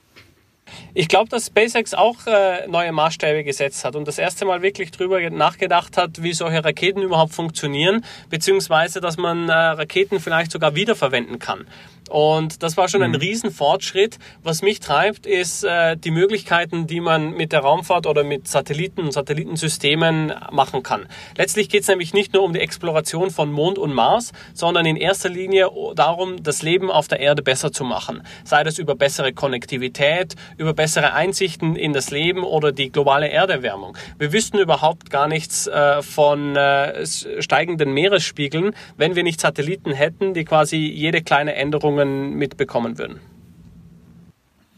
Ich 0.95 1.09
glaube, 1.09 1.29
dass 1.29 1.47
SpaceX 1.47 1.95
auch 1.95 2.27
äh, 2.27 2.67
neue 2.69 2.93
Maßstäbe 2.93 3.45
gesetzt 3.45 3.85
hat 3.85 3.97
und 3.97 4.07
das 4.07 4.19
erste 4.19 4.45
Mal 4.45 4.63
wirklich 4.63 4.91
drüber 4.91 5.19
nachgedacht 5.31 5.97
hat, 5.97 6.23
wie 6.23 6.33
solche 6.33 6.65
Raketen 6.65 7.03
überhaupt 7.03 7.35
funktionieren, 7.35 8.05
beziehungsweise 8.31 9.01
dass 9.01 9.17
man 9.17 9.49
äh, 9.49 9.53
Raketen 9.53 10.21
vielleicht 10.21 10.53
sogar 10.53 10.75
wiederverwenden 10.75 11.39
kann. 11.39 11.67
Und 12.13 12.63
das 12.63 12.77
war 12.77 12.89
schon 12.89 13.03
ein 13.03 13.13
mhm. 13.13 13.17
Riesenfortschritt. 13.17 14.19
Was 14.43 14.61
mich 14.61 14.81
treibt, 14.81 15.25
ist 15.25 15.65
äh, 15.65 15.97
die 15.97 16.11
Möglichkeiten, 16.11 16.87
die 16.87 17.01
man 17.01 17.31
mit 17.31 17.53
der 17.53 17.61
Raumfahrt 17.61 18.07
oder 18.07 18.23
mit 18.23 18.47
Satelliten 18.47 19.01
und 19.01 19.13
Satellitensystemen 19.13 20.35
machen 20.51 20.83
kann. 20.83 21.07
Letztlich 21.39 21.71
geht 21.71 21.83
es 21.83 21.89
nämlich 21.89 22.13
nicht 22.13 22.35
nur 22.35 22.43
um 22.43 22.53
die 22.53 22.61
Exploration 22.61 23.31
von 23.31 23.51
Mond 23.51 23.79
und 23.79 23.95
Mars, 23.95 24.33
sondern 24.53 24.85
in 24.85 24.97
erster 24.97 25.31
Linie 25.31 25.71
darum, 25.95 26.43
das 26.43 26.63
Leben 26.63 26.91
auf 26.91 27.09
der 27.09 27.21
Erde 27.21 27.43
besser 27.43 27.73
zu 27.73 27.83
machen. 27.83 28.23
Sei 28.45 28.63
das 28.63 28.79
über 28.79 28.95
bessere 28.95 29.33
Konnektivität, 29.33 30.37
über 30.59 30.75
bessere 30.75 31.15
Einsichten 31.15 31.77
in 31.77 31.95
das 31.95 32.11
Leben 32.11 32.45
oder 32.45 32.73
die 32.73 32.93
globale 32.93 33.31
Erderwärmung. 33.31 33.97
Wir 34.19 34.35
wüssten 34.35 34.59
überhaupt 34.59 35.09
gar 35.09 35.29
nichts 35.29 35.67
äh, 35.67 36.03
von 36.03 36.57
äh, 36.57 37.07
steigenden 37.07 37.95
Meeresspiegeln, 37.95 38.75
wenn 38.99 39.17
wir 39.17 39.23
nicht 39.23 39.41
Satelliten 39.41 39.93
hätten, 39.93 40.35
die 40.35 40.45
quasi 40.45 40.77
jede 40.77 41.23
kleine 41.23 41.55
Änderung 41.55 42.02
mitbekommen 42.05 42.99
würden. 42.99 43.21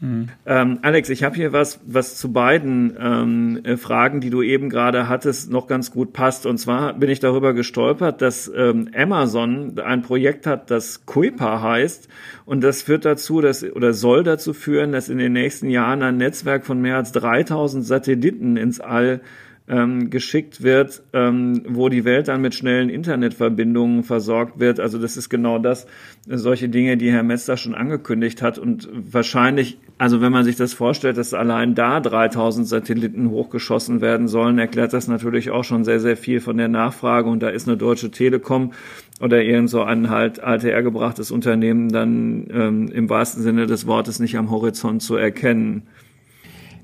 Mhm. 0.01 0.27
Ähm, 0.45 0.79
Alex, 0.81 1.09
ich 1.09 1.23
habe 1.23 1.35
hier 1.35 1.53
was, 1.53 1.79
was 1.85 2.17
zu 2.17 2.33
beiden 2.33 2.97
ähm, 2.99 3.59
äh, 3.63 3.77
Fragen, 3.77 4.19
die 4.19 4.29
du 4.29 4.41
eben 4.41 4.69
gerade 4.69 5.07
hattest, 5.07 5.49
noch 5.49 5.67
ganz 5.67 5.91
gut 5.91 6.11
passt. 6.11 6.45
Und 6.45 6.57
zwar 6.57 6.93
bin 6.93 7.09
ich 7.09 7.21
darüber 7.21 7.53
gestolpert, 7.53 8.21
dass 8.21 8.51
ähm, 8.53 8.89
Amazon 8.95 9.79
ein 9.79 10.01
Projekt 10.01 10.47
hat, 10.47 10.69
das 10.69 11.05
Kuiper 11.05 11.61
heißt. 11.61 12.09
Und 12.45 12.61
das 12.61 12.81
führt 12.81 13.05
dazu, 13.05 13.39
dass 13.39 13.63
oder 13.63 13.93
soll 13.93 14.23
dazu 14.23 14.53
führen, 14.53 14.91
dass 14.91 15.07
in 15.07 15.17
den 15.17 15.33
nächsten 15.33 15.69
Jahren 15.69 16.03
ein 16.03 16.17
Netzwerk 16.17 16.65
von 16.65 16.81
mehr 16.81 16.97
als 16.97 17.11
3000 17.13 17.85
Satelliten 17.85 18.57
ins 18.57 18.81
All 18.81 19.21
ähm, 19.67 20.11
geschickt 20.11 20.61
wird, 20.61 21.01
ähm, 21.13 21.63
wo 21.67 21.89
die 21.89 22.05
Welt 22.05 22.27
dann 22.27 22.41
mit 22.41 22.53
schnellen 22.53 22.89
Internetverbindungen 22.89 24.03
versorgt 24.03 24.59
wird. 24.59 24.79
Also 24.79 24.99
das 24.99 25.17
ist 25.17 25.29
genau 25.29 25.57
das, 25.57 25.87
solche 26.27 26.69
Dinge, 26.69 26.97
die 26.97 27.11
Herr 27.11 27.23
Metzler 27.23 27.57
schon 27.57 27.73
angekündigt 27.73 28.43
hat. 28.43 28.59
Und 28.59 28.87
wahrscheinlich, 28.93 29.79
also 29.97 30.21
wenn 30.21 30.31
man 30.31 30.43
sich 30.43 30.55
das 30.55 30.73
vorstellt, 30.73 31.17
dass 31.17 31.33
allein 31.33 31.73
da 31.73 31.99
3000 31.99 32.67
Satelliten 32.67 33.31
hochgeschossen 33.31 34.01
werden 34.01 34.27
sollen, 34.27 34.59
erklärt 34.59 34.93
das 34.93 35.07
natürlich 35.07 35.49
auch 35.49 35.63
schon 35.63 35.83
sehr, 35.83 35.99
sehr 35.99 36.17
viel 36.17 36.41
von 36.41 36.57
der 36.57 36.67
Nachfrage. 36.67 37.27
Und 37.27 37.41
da 37.41 37.49
ist 37.49 37.67
eine 37.67 37.77
Deutsche 37.77 38.11
Telekom 38.11 38.71
oder 39.19 39.41
irgend 39.41 39.71
so 39.71 39.81
ein 39.81 40.11
halt 40.11 40.43
ATR 40.43 40.83
gebrachtes 40.83 41.31
Unternehmen 41.31 41.89
dann 41.89 42.47
ähm, 42.51 42.87
im 42.89 43.09
wahrsten 43.09 43.41
Sinne 43.41 43.65
des 43.65 43.87
Wortes 43.87 44.19
nicht 44.19 44.37
am 44.37 44.51
Horizont 44.51 45.01
zu 45.01 45.15
erkennen. 45.15 45.83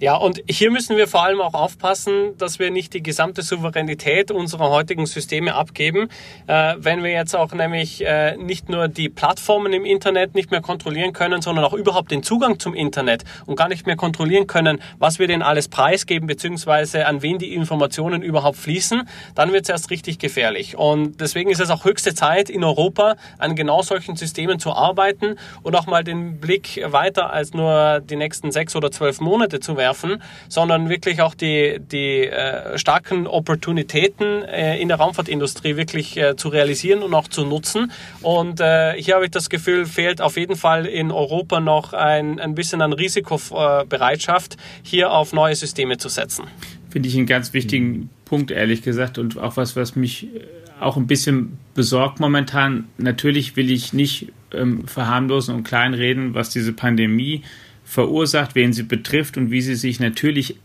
Ja, 0.02 0.16
und 0.16 0.42
hier 0.50 0.72
müssen 0.72 0.98
wir 0.98 1.08
vor 1.08 1.24
allem 1.24 1.42
auch 1.42 1.54
aufpassen, 1.54 2.36
dass 2.40 2.58
wir 2.58 2.72
nicht 2.72 2.96
die 2.96 3.04
gesamte 3.04 3.44
Souveränität 3.44 4.32
unserer 4.32 4.72
heutigen 4.72 5.06
Systeme 5.06 5.54
abgeben. 5.54 6.10
Äh, 6.48 6.74
wenn 6.80 7.04
wir 7.04 7.12
jetzt 7.12 7.36
auch 7.36 7.54
nämlich 7.54 8.04
äh, 8.04 8.36
nicht 8.36 8.68
nur 8.68 8.88
die 8.88 9.10
Plattformen 9.10 9.74
im 9.74 9.86
Internet 9.86 10.34
nicht 10.34 10.50
mehr 10.50 10.62
kontrollieren 10.62 11.14
können, 11.14 11.44
sondern 11.44 11.64
auch 11.66 11.74
überhaupt 11.74 12.10
den 12.10 12.24
Zugang 12.24 12.58
zum 12.58 12.74
Internet 12.74 13.26
und 13.46 13.58
gar 13.58 13.68
nicht 13.68 13.86
mehr 13.86 13.96
kontrollieren 13.96 14.48
können, 14.48 14.82
was 14.98 15.20
wir 15.20 15.28
denn 15.28 15.44
alles 15.44 15.68
preisgeben, 15.68 16.26
beziehungsweise 16.26 17.06
an 17.06 17.22
wen 17.22 17.38
die 17.38 17.54
Informationen 17.54 18.24
überhaupt 18.24 18.58
fließen, 18.58 19.08
dann 19.36 19.54
wird 19.54 19.66
es 19.66 19.70
erst 19.70 19.92
richtig 19.92 20.18
gefährlich. 20.18 20.76
Und 20.76 21.22
deswegen 21.22 21.52
ist 21.52 21.62
es 21.62 21.70
auch 21.70 21.86
höchste 21.86 22.16
Zeit, 22.16 22.50
in 22.50 22.64
Europa 22.64 23.18
an 23.38 23.56
genau 23.56 23.84
solchen 23.84 24.16
Systemen 24.16 24.58
zu 24.58 24.72
arbeiten 24.72 25.36
und 25.62 25.76
auch 25.76 25.86
mal 25.86 26.04
den 26.04 26.40
Blick 26.40 26.82
weiter 26.88 27.32
als 27.32 27.54
nur 27.54 28.00
die 28.00 28.16
nächsten 28.16 28.52
sechs 28.52 28.76
oder 28.76 28.90
zwölf 28.90 29.22
Monate 29.22 29.60
zu 29.60 29.78
werfen 29.78 29.91
werfen, 29.92 30.22
sondern 30.48 30.90
wirklich 30.90 31.22
auch 31.22 31.36
die, 31.36 31.80
die 31.80 32.28
äh, 32.28 32.78
starken 32.78 33.28
Opportunitäten 33.28 34.44
äh, 34.44 34.80
in 34.80 34.88
der 34.88 34.98
Raumfahrtindustrie 34.98 35.76
wirklich 35.76 36.18
äh, 36.18 36.36
zu 36.36 36.50
realisieren 36.50 37.04
und 37.04 37.14
auch 37.14 37.28
zu 37.28 37.46
nutzen. 37.46 37.92
Und 38.22 38.60
äh, 38.62 38.94
hier 38.94 39.16
habe 39.16 39.26
ich 39.26 39.32
das 39.32 39.50
Gefühl, 39.50 39.86
fehlt 39.86 40.22
auf 40.22 40.38
jeden 40.38 40.56
Fall 40.56 40.86
in 40.86 41.12
Europa 41.12 41.60
noch 41.60 41.94
ein, 41.94 42.40
ein 42.40 42.56
bisschen 42.56 42.82
an 42.82 42.94
Risikobereitschaft, 42.94 44.58
hier 44.84 45.12
auf 45.12 45.34
neue 45.34 45.56
Systeme 45.56 45.98
zu 45.98 46.10
setzen. 46.10 46.46
Finde 46.90 47.10
ich 47.10 47.18
einen 47.18 47.26
ganz 47.26 47.54
wichtigen 47.54 48.10
Punkt, 48.26 48.52
ehrlich 48.52 48.82
gesagt, 48.82 49.18
und 49.18 49.38
auch 49.38 49.58
was, 49.58 49.76
was 49.76 49.96
mich 49.96 50.24
äh, 50.24 50.48
auch 50.80 50.98
ein 50.98 51.08
bisschen 51.08 51.58
besorgt 51.76 52.20
momentan. 52.20 52.86
Natürlich 52.98 53.56
will 53.56 53.72
ich 53.72 53.94
nicht 53.94 54.32
ähm, 54.54 54.88
verharmlosen 54.88 55.56
und 55.56 55.64
kleinreden, 55.64 56.34
was 56.34 56.50
diese 56.50 56.74
Pandemie 56.74 57.44
verursacht, 57.92 58.56
wen 58.56 58.72
sie 58.72 58.84
betrifft 58.84 59.36
und 59.36 59.52
wie 59.52 59.60
sie 59.60 59.76
sich 59.76 60.00
natürlich 60.00 60.56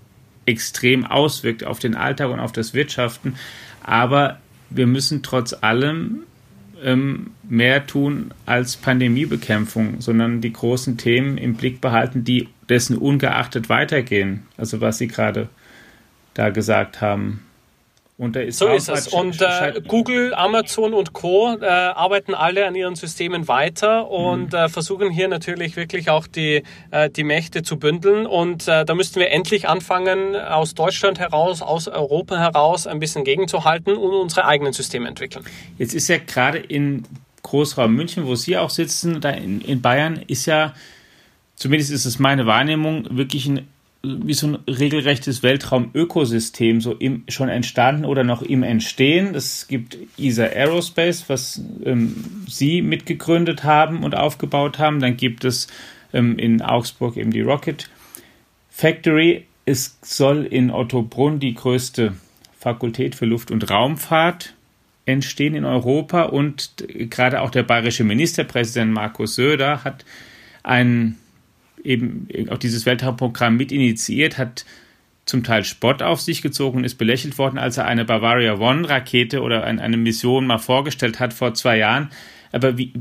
extrem 0.45 1.05
auswirkt 1.05 1.65
auf 1.65 1.81
den 1.81 1.97
Alltag 1.97 2.31
und 2.31 2.39
auf 2.39 2.53
das 2.53 2.73
Wirtschaften. 2.73 3.35
Aber 3.83 4.39
wir 4.71 4.87
müssen 4.87 5.25
trotz 5.25 5.53
allem 5.53 6.21
ähm, 6.85 7.33
mehr 7.43 7.85
tun 7.85 8.31
als 8.47 8.77
Pandemiebekämpfung, 8.77 10.01
sondern 10.01 10.41
die 10.41 10.53
großen 10.53 10.99
Themen 10.99 11.37
im 11.37 11.55
Blick 11.55 11.81
behalten, 11.81 12.23
die 12.23 12.49
dessen 12.69 12.97
ungeachtet 12.97 13.69
weitergehen. 13.69 14.43
Also 14.57 14.81
was 14.81 14.99
Sie 14.99 15.09
gerade 15.09 15.49
da 16.35 16.51
gesagt 16.51 17.01
haben. 17.01 17.43
Und 18.19 18.35
da 18.35 18.41
ist 18.41 18.59
so 18.59 18.69
ist 18.69 18.89
es. 18.89 19.09
Und 19.09 19.43
äh, 19.43 19.83
Google, 19.87 20.33
Amazon 20.35 20.95
und 20.95 21.13
Co. 21.13 21.55
Äh, 21.61 21.67
arbeiten 21.67 22.35
alle 22.35 22.67
an 22.67 22.75
ihren 22.75 22.97
Systemen 22.97 23.47
weiter 23.47 24.09
und 24.11 24.53
mhm. 24.53 24.59
äh, 24.59 24.69
versuchen 24.71 25.11
hier 25.11 25.29
natürlich 25.29 25.77
wirklich 25.77 26.09
auch 26.09 26.27
die, 26.27 26.63
äh, 26.91 27.11
die 27.11 27.25
Mächte 27.25 27.63
zu 27.63 27.79
bündeln. 27.79 28.27
Und 28.27 28.69
äh, 28.69 28.87
da 28.87 28.95
müssten 28.95 29.21
wir 29.21 29.31
endlich 29.31 29.69
anfangen, 29.69 30.35
aus 30.35 30.75
Deutschland 30.75 31.19
heraus, 31.19 31.61
aus 31.61 31.89
Europa 31.89 32.39
heraus 32.39 32.87
ein 32.87 33.01
bisschen 33.01 33.23
gegenzuhalten 33.25 33.95
und 33.95 34.15
unsere 34.15 34.47
eigenen 34.47 34.73
Systeme 34.73 35.09
entwickeln. 35.09 35.45
Jetzt 35.77 35.95
ist 35.95 36.09
ja 36.09 36.17
gerade 36.17 36.57
in 36.59 37.05
Großraum 37.43 37.95
München, 37.95 38.27
wo 38.27 38.35
Sie 38.35 38.57
auch 38.57 38.71
sitzen, 38.71 39.21
da 39.21 39.31
in, 39.31 39.61
in 39.61 39.83
Bayern, 39.83 40.23
ist 40.27 40.47
ja, 40.47 40.73
zumindest 41.55 41.93
ist 41.93 42.07
es 42.07 42.19
meine 42.19 42.47
Wahrnehmung, 42.47 43.07
wirklich 43.11 43.47
ein 43.47 43.69
wie 44.23 44.35
so 44.35 44.49
ein 44.49 44.55
regelrechtes 44.69 45.43
Weltraumökosystem 45.43 46.81
so 46.81 46.93
im, 46.93 47.25
schon 47.29 47.49
entstanden 47.49 48.05
oder 48.05 48.25
noch 48.25 48.43
im 48.43 48.63
Entstehen. 48.63 49.35
Es 49.35 49.69
gibt 49.69 49.99
ESA 50.19 50.45
Aerospace, 50.45 51.29
was 51.29 51.61
ähm, 51.85 52.45
Sie 52.49 52.83
mitgegründet 52.83 53.65
haben 53.65 54.05
und 54.05 54.17
aufgebaut 54.17 54.79
haben. 54.79 55.01
Dann 55.01 55.17
gibt 55.17 55.45
es 55.45 55.69
ähm, 56.13 56.39
in 56.39 56.63
Augsburg 56.63 57.17
eben 57.17 57.31
die 57.31 57.41
Rocket 57.43 57.89
Factory. 58.71 59.45
Es 59.65 59.99
soll 60.03 60.45
in 60.45 60.71
Ottobrunn 60.71 61.41
die 61.41 61.55
größte 61.55 62.15
Fakultät 62.59 63.15
für 63.15 63.27
Luft- 63.27 63.51
und 63.51 63.71
Raumfahrt 63.71 64.55
entstehen 65.07 65.55
in 65.55 65.65
Europa 65.65 66.25
und 66.25 66.75
gerade 66.89 67.41
auch 67.41 67.51
der 67.51 67.63
bayerische 67.63 68.03
Ministerpräsident 68.03 68.93
Markus 68.93 69.37
Söder 69.37 69.85
hat 69.85 70.05
einen 70.65 71.17
eben 71.87 72.29
auch 72.51 72.59
dieses 72.59 72.87
Weltraumprogramm 72.87 73.57
mit 73.57 73.73
initiiert, 73.73 74.39
hat 74.39 74.65
zum 75.25 75.43
Teil 75.43 75.65
Spott 75.65 76.03
auf 76.03 76.21
sich 76.21 76.41
gezogen 76.41 76.79
und 76.79 76.85
ist 76.85 76.97
belächelt 76.97 77.37
worden, 77.37 77.59
als 77.59 77.77
er 77.77 77.87
eine 77.87 78.05
Bavaria 78.05 78.59
One 78.59 78.89
Rakete 78.89 79.43
oder 79.43 79.65
eine 79.65 79.97
Mission 79.97 80.47
mal 80.47 80.59
vorgestellt 80.59 81.19
hat 81.19 81.33
vor 81.33 81.55
zwei 81.55 81.79
Jahren. 81.79 82.11
Aber 82.53 82.79
wie, 82.79 82.93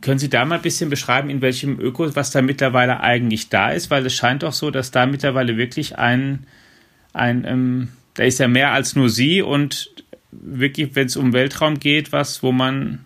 können 0.00 0.18
Sie 0.18 0.30
da 0.30 0.44
mal 0.44 0.56
ein 0.56 0.62
bisschen 0.62 0.88
beschreiben, 0.88 1.28
in 1.28 1.42
welchem 1.42 1.78
Öko, 1.78 2.16
was 2.16 2.30
da 2.30 2.40
mittlerweile 2.40 3.00
eigentlich 3.00 3.50
da 3.50 3.70
ist? 3.70 3.90
Weil 3.90 4.04
es 4.06 4.14
scheint 4.14 4.42
doch 4.42 4.54
so, 4.54 4.70
dass 4.70 4.90
da 4.90 5.04
mittlerweile 5.06 5.58
wirklich 5.58 5.98
ein, 5.98 6.46
ein 7.12 7.44
ähm, 7.46 7.88
da 8.14 8.24
ist 8.24 8.40
ja 8.40 8.48
mehr 8.48 8.72
als 8.72 8.96
nur 8.96 9.10
Sie 9.10 9.42
und 9.42 9.90
wirklich, 10.30 10.94
wenn 10.94 11.06
es 11.06 11.16
um 11.16 11.34
Weltraum 11.34 11.78
geht, 11.78 12.12
was, 12.12 12.42
wo 12.42 12.50
man, 12.50 13.04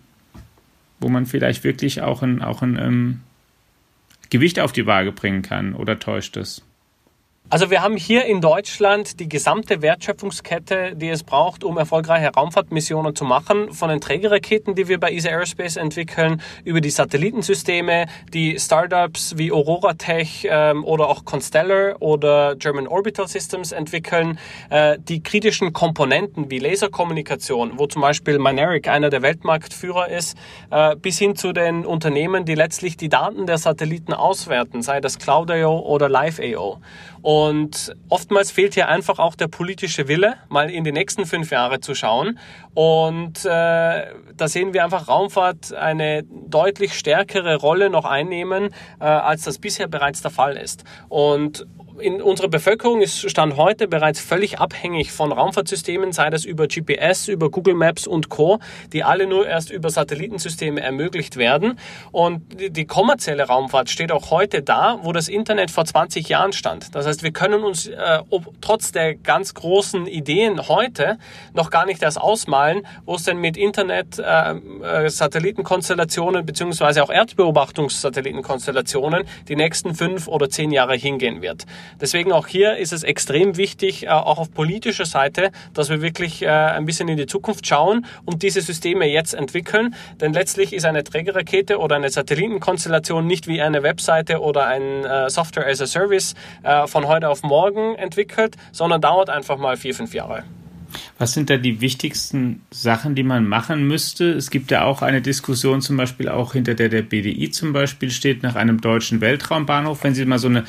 wo 0.99 1.09
man 1.09 1.25
vielleicht 1.25 1.65
wirklich 1.65 2.01
auch 2.01 2.23
ein, 2.23 2.41
auch 2.41 2.61
ein 2.61 2.79
ähm, 2.79 3.19
Gewicht 4.33 4.59
auf 4.59 4.71
die 4.71 4.87
Waage 4.87 5.11
bringen 5.11 5.43
kann 5.43 5.75
oder 5.75 5.99
täuscht 5.99 6.37
es? 6.37 6.67
Also 7.53 7.69
wir 7.69 7.83
haben 7.83 7.97
hier 7.97 8.25
in 8.25 8.41
Deutschland 8.41 9.19
die 9.19 9.29
gesamte 9.29 9.83
Wertschöpfungskette, 9.83 10.95
die 10.95 11.09
es 11.09 11.23
braucht, 11.23 11.63
um 11.63 11.77
erfolgreiche 11.77 12.31
Raumfahrtmissionen 12.33 13.15
zu 13.15 13.25
machen. 13.25 13.71
Von 13.73 13.89
den 13.89 14.01
Trägerraketen, 14.01 14.73
die 14.73 14.87
wir 14.87 14.99
bei 14.99 15.11
ESA 15.11 15.29
Aerospace 15.29 15.75
entwickeln, 15.75 16.41
über 16.63 16.81
die 16.81 16.89
Satellitensysteme, 16.89 18.07
die 18.33 18.59
Startups 18.59 19.37
wie 19.37 19.51
Aurora 19.51 19.93
Tech 19.93 20.47
ähm, 20.49 20.83
oder 20.83 21.07
auch 21.07 21.25
Constellar 21.25 22.01
oder 22.01 22.55
German 22.55 22.87
Orbital 22.87 23.27
Systems 23.27 23.71
entwickeln, 23.71 24.39
äh, 24.71 24.97
die 24.97 25.21
kritischen 25.21 25.73
Komponenten 25.73 26.49
wie 26.49 26.57
Laserkommunikation, 26.57 27.73
wo 27.77 27.85
zum 27.85 28.01
Beispiel 28.01 28.39
Mynaric 28.39 28.87
einer 28.87 29.11
der 29.11 29.21
Weltmarktführer 29.21 30.09
ist, 30.09 30.35
äh, 30.71 30.95
bis 30.95 31.19
hin 31.19 31.35
zu 31.35 31.53
den 31.53 31.85
Unternehmen, 31.85 32.45
die 32.45 32.55
letztlich 32.55 32.97
die 32.97 33.09
Daten 33.09 33.45
der 33.45 33.59
Satelliten 33.59 34.13
auswerten, 34.13 34.81
sei 34.81 35.01
das 35.01 35.19
Cloud.io 35.19 35.81
oder 35.81 36.09
Live.io. 36.09 36.79
Und 37.23 37.95
oftmals 38.09 38.51
fehlt 38.51 38.73
hier 38.73 38.89
einfach 38.89 39.17
auch 39.17 39.35
der 39.35 39.47
politische 39.47 40.09
Wille, 40.09 40.35
mal 40.49 40.69
in 40.69 40.83
die 40.83 40.91
nächsten 40.91 41.25
fünf 41.25 41.51
Jahre 41.51 41.79
zu 41.79 41.95
schauen. 41.95 42.37
Und 42.73 43.45
äh, 43.45 43.47
da 43.47 44.47
sehen 44.47 44.73
wir 44.73 44.83
einfach 44.83 45.07
Raumfahrt 45.07 45.73
eine 45.73 46.23
deutlich 46.23 46.93
stärkere 46.93 47.55
Rolle 47.55 47.89
noch 47.89 48.03
einnehmen, 48.03 48.71
äh, 48.99 49.05
als 49.05 49.43
das 49.43 49.57
bisher 49.57 49.87
bereits 49.87 50.21
der 50.21 50.31
Fall 50.31 50.57
ist. 50.57 50.83
Und 51.07 51.65
in 51.99 52.21
unserer 52.21 52.47
Bevölkerung 52.47 53.01
ist 53.01 53.29
Stand 53.29 53.57
heute 53.57 53.87
bereits 53.87 54.19
völlig 54.19 54.59
abhängig 54.59 55.11
von 55.11 55.31
Raumfahrtsystemen, 55.31 56.11
sei 56.11 56.29
das 56.29 56.45
über 56.45 56.67
GPS, 56.67 57.27
über 57.27 57.49
Google 57.49 57.75
Maps 57.75 58.07
und 58.07 58.29
Co., 58.29 58.59
die 58.91 59.03
alle 59.03 59.27
nur 59.27 59.47
erst 59.47 59.71
über 59.71 59.89
Satellitensysteme 59.89 60.81
ermöglicht 60.81 61.37
werden. 61.37 61.79
Und 62.11 62.41
die 62.75 62.85
kommerzielle 62.85 63.43
Raumfahrt 63.43 63.89
steht 63.89 64.11
auch 64.11 64.31
heute 64.31 64.61
da, 64.61 64.99
wo 65.03 65.11
das 65.11 65.27
Internet 65.27 65.71
vor 65.71 65.85
20 65.85 66.27
Jahren 66.29 66.53
stand. 66.53 66.95
Das 66.95 67.05
heißt, 67.05 67.23
wir 67.23 67.31
können 67.31 67.63
uns 67.63 67.87
äh, 67.87 68.19
ob, 68.29 68.49
trotz 68.61 68.91
der 68.91 69.15
ganz 69.15 69.53
großen 69.53 70.07
Ideen 70.07 70.67
heute 70.67 71.17
noch 71.53 71.69
gar 71.69 71.85
nicht 71.85 72.01
erst 72.01 72.19
ausmalen, 72.19 72.85
wo 73.05 73.15
es 73.15 73.23
denn 73.23 73.37
mit 73.37 73.57
Internet, 73.57 74.19
äh, 74.19 74.53
äh, 74.53 75.09
Satellitenkonstellationen 75.09 76.45
beziehungsweise 76.45 77.03
auch 77.03 77.09
Erdbeobachtungssatellitenkonstellationen 77.09 79.23
die 79.47 79.55
nächsten 79.55 79.95
fünf 79.95 80.27
oder 80.27 80.49
zehn 80.49 80.71
Jahre 80.71 80.95
hingehen 80.95 81.41
wird. 81.41 81.65
Deswegen 81.99 82.31
auch 82.31 82.47
hier 82.47 82.77
ist 82.77 82.93
es 82.93 83.03
extrem 83.03 83.57
wichtig, 83.57 84.05
äh, 84.05 84.09
auch 84.09 84.39
auf 84.39 84.51
politischer 84.51 85.05
Seite, 85.05 85.51
dass 85.73 85.89
wir 85.89 86.01
wirklich 86.01 86.41
äh, 86.41 86.47
ein 86.47 86.85
bisschen 86.85 87.07
in 87.07 87.17
die 87.17 87.25
Zukunft 87.25 87.67
schauen 87.67 88.05
und 88.25 88.43
diese 88.43 88.61
Systeme 88.61 89.05
jetzt 89.05 89.33
entwickeln. 89.33 89.95
Denn 90.21 90.33
letztlich 90.33 90.73
ist 90.73 90.85
eine 90.85 91.03
Trägerrakete 91.03 91.77
oder 91.79 91.95
eine 91.95 92.09
Satellitenkonstellation 92.09 93.25
nicht 93.25 93.47
wie 93.47 93.61
eine 93.61 93.83
Webseite 93.83 94.41
oder 94.41 94.67
ein 94.67 95.03
äh, 95.03 95.29
Software 95.29 95.67
as 95.67 95.81
a 95.81 95.87
Service 95.87 96.35
von 96.85 97.07
heute 97.07 97.29
auf 97.29 97.43
morgen 97.43 97.95
entwickelt, 97.95 98.55
sondern 98.71 99.01
dauert 99.01 99.29
einfach 99.29 99.57
mal 99.57 99.77
vier, 99.77 99.93
fünf 99.93 100.13
Jahre. 100.13 100.43
Was 101.17 101.33
sind 101.33 101.49
da 101.49 101.57
die 101.57 101.81
wichtigsten 101.81 102.61
Sachen, 102.71 103.15
die 103.15 103.23
man 103.23 103.47
machen 103.47 103.87
müsste? 103.87 104.31
Es 104.33 104.49
gibt 104.49 104.71
ja 104.71 104.83
auch 104.83 105.01
eine 105.01 105.21
Diskussion 105.21 105.81
zum 105.81 105.97
Beispiel 105.97 106.29
auch 106.29 106.53
hinter 106.53 106.73
der 106.73 106.89
der 106.89 107.01
BDI 107.01 107.49
zum 107.51 107.73
Beispiel 107.73 108.11
steht 108.11 108.43
nach 108.43 108.55
einem 108.55 108.81
deutschen 108.81 109.21
Weltraumbahnhof. 109.21 110.03
Wenn 110.03 110.15
Sie 110.15 110.25
mal 110.25 110.39
so 110.39 110.47
eine 110.47 110.63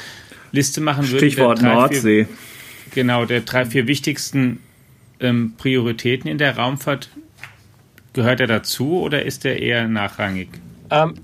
Liste 0.55 0.81
machen 0.81 1.09
würden. 1.09 1.19
Stichwort 1.19 1.61
drei, 1.61 1.75
Nordsee. 1.75 2.25
Vier, 2.25 2.29
genau, 2.95 3.25
der 3.25 3.41
drei, 3.41 3.67
vier 3.67 3.87
wichtigsten 3.87 4.61
ähm, 5.21 5.55
Prioritäten 5.59 6.31
in 6.31 6.39
der 6.39 6.57
Raumfahrt. 6.57 7.11
Gehört 8.13 8.41
er 8.41 8.47
dazu 8.47 9.01
oder 9.01 9.25
ist 9.25 9.45
er 9.45 9.61
eher 9.61 9.89
nachrangig? 9.89 10.49
Ähm, 10.91 11.15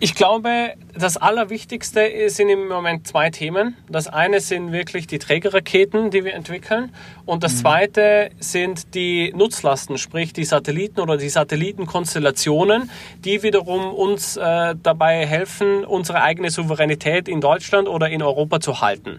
ich 0.00 0.14
glaube, 0.14 0.74
das 0.94 1.16
Allerwichtigste 1.16 2.08
sind 2.28 2.48
im 2.50 2.68
Moment 2.68 3.06
zwei 3.06 3.30
Themen. 3.30 3.76
Das 3.88 4.06
eine 4.06 4.38
sind 4.38 4.70
wirklich 4.70 5.08
die 5.08 5.18
Trägerraketen, 5.18 6.10
die 6.10 6.24
wir 6.24 6.34
entwickeln. 6.34 6.92
Und 7.26 7.42
das 7.42 7.54
mhm. 7.54 7.58
zweite 7.58 8.30
sind 8.38 8.94
die 8.94 9.32
Nutzlasten, 9.34 9.98
sprich 9.98 10.32
die 10.32 10.44
Satelliten 10.44 11.00
oder 11.00 11.16
die 11.16 11.28
Satellitenkonstellationen, 11.28 12.90
die 13.24 13.42
wiederum 13.42 13.92
uns 13.92 14.36
äh, 14.36 14.76
dabei 14.80 15.26
helfen, 15.26 15.84
unsere 15.84 16.22
eigene 16.22 16.50
Souveränität 16.50 17.28
in 17.28 17.40
Deutschland 17.40 17.88
oder 17.88 18.08
in 18.08 18.22
Europa 18.22 18.60
zu 18.60 18.80
halten. 18.80 19.18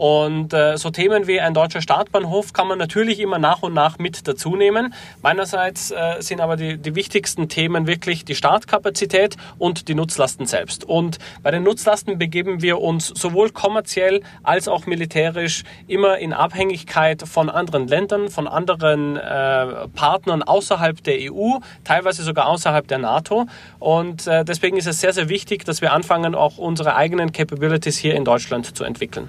Und 0.00 0.54
äh, 0.54 0.78
so 0.78 0.88
Themen 0.88 1.26
wie 1.26 1.40
ein 1.42 1.52
deutscher 1.52 1.82
Startbahnhof 1.82 2.54
kann 2.54 2.66
man 2.66 2.78
natürlich 2.78 3.20
immer 3.20 3.38
nach 3.38 3.62
und 3.62 3.74
nach 3.74 3.98
mit 3.98 4.26
dazu 4.26 4.56
nehmen. 4.56 4.94
Meinerseits 5.20 5.90
äh, 5.90 6.14
sind 6.20 6.40
aber 6.40 6.56
die, 6.56 6.78
die 6.78 6.94
wichtigsten 6.94 7.50
Themen 7.50 7.86
wirklich 7.86 8.24
die 8.24 8.34
Startkapazität 8.34 9.36
und 9.58 9.88
die 9.88 9.94
Nutzlasten 9.94 10.46
selbst. 10.46 10.84
Und 10.84 11.18
bei 11.42 11.50
den 11.50 11.64
Nutzlasten 11.64 12.16
begeben 12.16 12.62
wir 12.62 12.80
uns 12.80 13.08
sowohl 13.08 13.50
kommerziell 13.50 14.22
als 14.42 14.68
auch 14.68 14.86
militärisch 14.86 15.64
immer 15.86 16.16
in 16.16 16.32
Abhängigkeit 16.32 17.24
von 17.28 17.50
anderen 17.50 17.86
Ländern, 17.86 18.30
von 18.30 18.48
anderen 18.48 19.18
äh, 19.18 19.86
Partnern 19.88 20.42
außerhalb 20.42 21.04
der 21.04 21.30
EU, 21.30 21.58
teilweise 21.84 22.22
sogar 22.22 22.46
außerhalb 22.46 22.88
der 22.88 22.96
NATO. 22.96 23.48
Und 23.78 24.26
äh, 24.26 24.46
deswegen 24.46 24.78
ist 24.78 24.86
es 24.86 24.98
sehr, 24.98 25.12
sehr 25.12 25.28
wichtig, 25.28 25.66
dass 25.66 25.82
wir 25.82 25.92
anfangen, 25.92 26.34
auch 26.34 26.56
unsere 26.56 26.96
eigenen 26.96 27.32
Capabilities 27.32 27.98
hier 27.98 28.14
in 28.14 28.24
Deutschland 28.24 28.74
zu 28.74 28.84
entwickeln. 28.84 29.28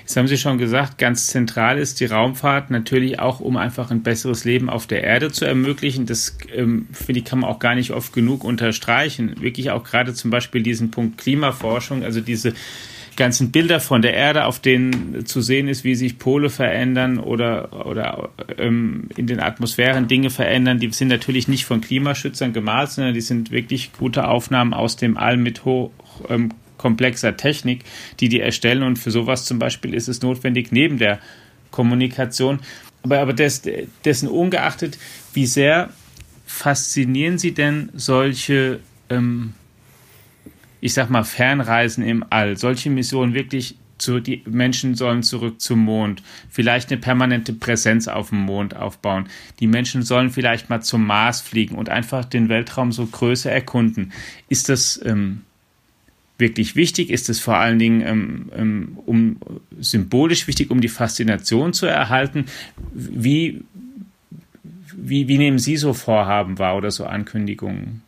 Jetzt 0.00 0.16
haben 0.16 0.28
Sie 0.28 0.36
schon 0.38 0.58
gesagt, 0.58 0.98
ganz 0.98 1.26
zentral 1.28 1.78
ist 1.78 2.00
die 2.00 2.06
Raumfahrt 2.06 2.70
natürlich 2.70 3.18
auch, 3.18 3.40
um 3.40 3.56
einfach 3.56 3.90
ein 3.90 4.02
besseres 4.02 4.44
Leben 4.44 4.68
auf 4.68 4.86
der 4.86 5.04
Erde 5.04 5.32
zu 5.32 5.44
ermöglichen. 5.44 6.06
Das 6.06 6.36
ähm, 6.54 6.86
finde 6.92 7.20
ich 7.20 7.24
kann 7.24 7.40
man 7.40 7.50
auch 7.50 7.58
gar 7.58 7.74
nicht 7.74 7.92
oft 7.92 8.12
genug 8.12 8.44
unterstreichen. 8.44 9.40
Wirklich 9.40 9.70
auch 9.70 9.84
gerade 9.84 10.14
zum 10.14 10.30
Beispiel 10.30 10.62
diesen 10.62 10.90
Punkt 10.90 11.18
Klimaforschung, 11.18 12.02
also 12.04 12.20
diese 12.20 12.54
ganzen 13.16 13.50
Bilder 13.50 13.80
von 13.80 14.02
der 14.02 14.14
Erde, 14.14 14.46
auf 14.46 14.58
denen 14.60 15.26
zu 15.26 15.40
sehen 15.40 15.68
ist, 15.68 15.84
wie 15.84 15.94
sich 15.94 16.18
Pole 16.18 16.50
verändern 16.50 17.18
oder, 17.18 17.86
oder 17.86 18.30
ähm, 18.58 19.08
in 19.16 19.26
den 19.26 19.40
Atmosphären 19.40 20.08
Dinge 20.08 20.30
verändern, 20.30 20.78
die 20.78 20.90
sind 20.92 21.08
natürlich 21.08 21.48
nicht 21.48 21.64
von 21.64 21.80
Klimaschützern 21.80 22.52
gemalt, 22.52 22.90
sondern 22.90 23.14
die 23.14 23.20
sind 23.20 23.50
wirklich 23.50 23.92
gute 23.92 24.28
Aufnahmen 24.28 24.74
aus 24.74 24.96
dem 24.96 25.16
All 25.16 25.36
mit 25.36 25.64
hoch 25.64 25.90
ähm, 26.28 26.50
komplexer 26.82 27.36
Technik, 27.36 27.84
die 28.20 28.28
die 28.28 28.40
erstellen. 28.40 28.82
Und 28.82 28.98
für 28.98 29.12
sowas 29.12 29.44
zum 29.44 29.58
Beispiel 29.58 29.94
ist 29.94 30.08
es 30.08 30.20
notwendig, 30.20 30.72
neben 30.72 30.98
der 30.98 31.20
Kommunikation. 31.70 32.58
Aber, 33.02 33.20
aber 33.20 33.32
des, 33.32 33.62
dessen 34.04 34.28
ungeachtet, 34.28 34.98
wie 35.32 35.46
sehr 35.46 35.90
faszinieren 36.44 37.38
Sie 37.38 37.54
denn 37.54 37.88
solche, 37.94 38.80
ähm, 39.08 39.54
ich 40.80 40.92
sag 40.92 41.08
mal, 41.08 41.24
Fernreisen 41.24 42.04
im 42.04 42.24
All, 42.28 42.58
solche 42.58 42.90
Missionen 42.90 43.32
wirklich 43.32 43.76
zu, 43.98 44.20
die 44.20 44.42
Menschen 44.46 44.94
sollen 44.96 45.22
zurück 45.22 45.60
zum 45.60 45.78
Mond, 45.78 46.22
vielleicht 46.50 46.90
eine 46.90 47.00
permanente 47.00 47.52
Präsenz 47.52 48.08
auf 48.08 48.30
dem 48.30 48.40
Mond 48.40 48.76
aufbauen. 48.76 49.28
Die 49.60 49.68
Menschen 49.68 50.02
sollen 50.02 50.30
vielleicht 50.30 50.68
mal 50.68 50.82
zum 50.82 51.06
Mars 51.06 51.40
fliegen 51.40 51.76
und 51.76 51.88
einfach 51.88 52.24
den 52.24 52.48
Weltraum 52.48 52.90
so 52.90 53.06
größer 53.06 53.50
erkunden. 53.50 54.12
Ist 54.48 54.68
das 54.68 55.00
ähm, 55.04 55.42
wirklich 56.42 56.76
wichtig? 56.76 57.08
Ist 57.08 57.30
es 57.30 57.40
vor 57.40 57.56
allen 57.56 57.78
Dingen 57.78 58.02
ähm, 58.02 58.52
ähm, 58.54 58.98
um 59.06 59.36
symbolisch 59.80 60.46
wichtig, 60.46 60.70
um 60.70 60.82
die 60.82 60.88
Faszination 60.88 61.72
zu 61.72 61.86
erhalten? 61.86 62.44
Wie, 62.92 63.62
wie, 64.94 65.28
wie 65.28 65.38
nehmen 65.38 65.58
Sie 65.58 65.78
so 65.78 65.94
Vorhaben 65.94 66.58
wahr 66.58 66.76
oder 66.76 66.90
so 66.90 67.06
Ankündigungen? 67.06 68.01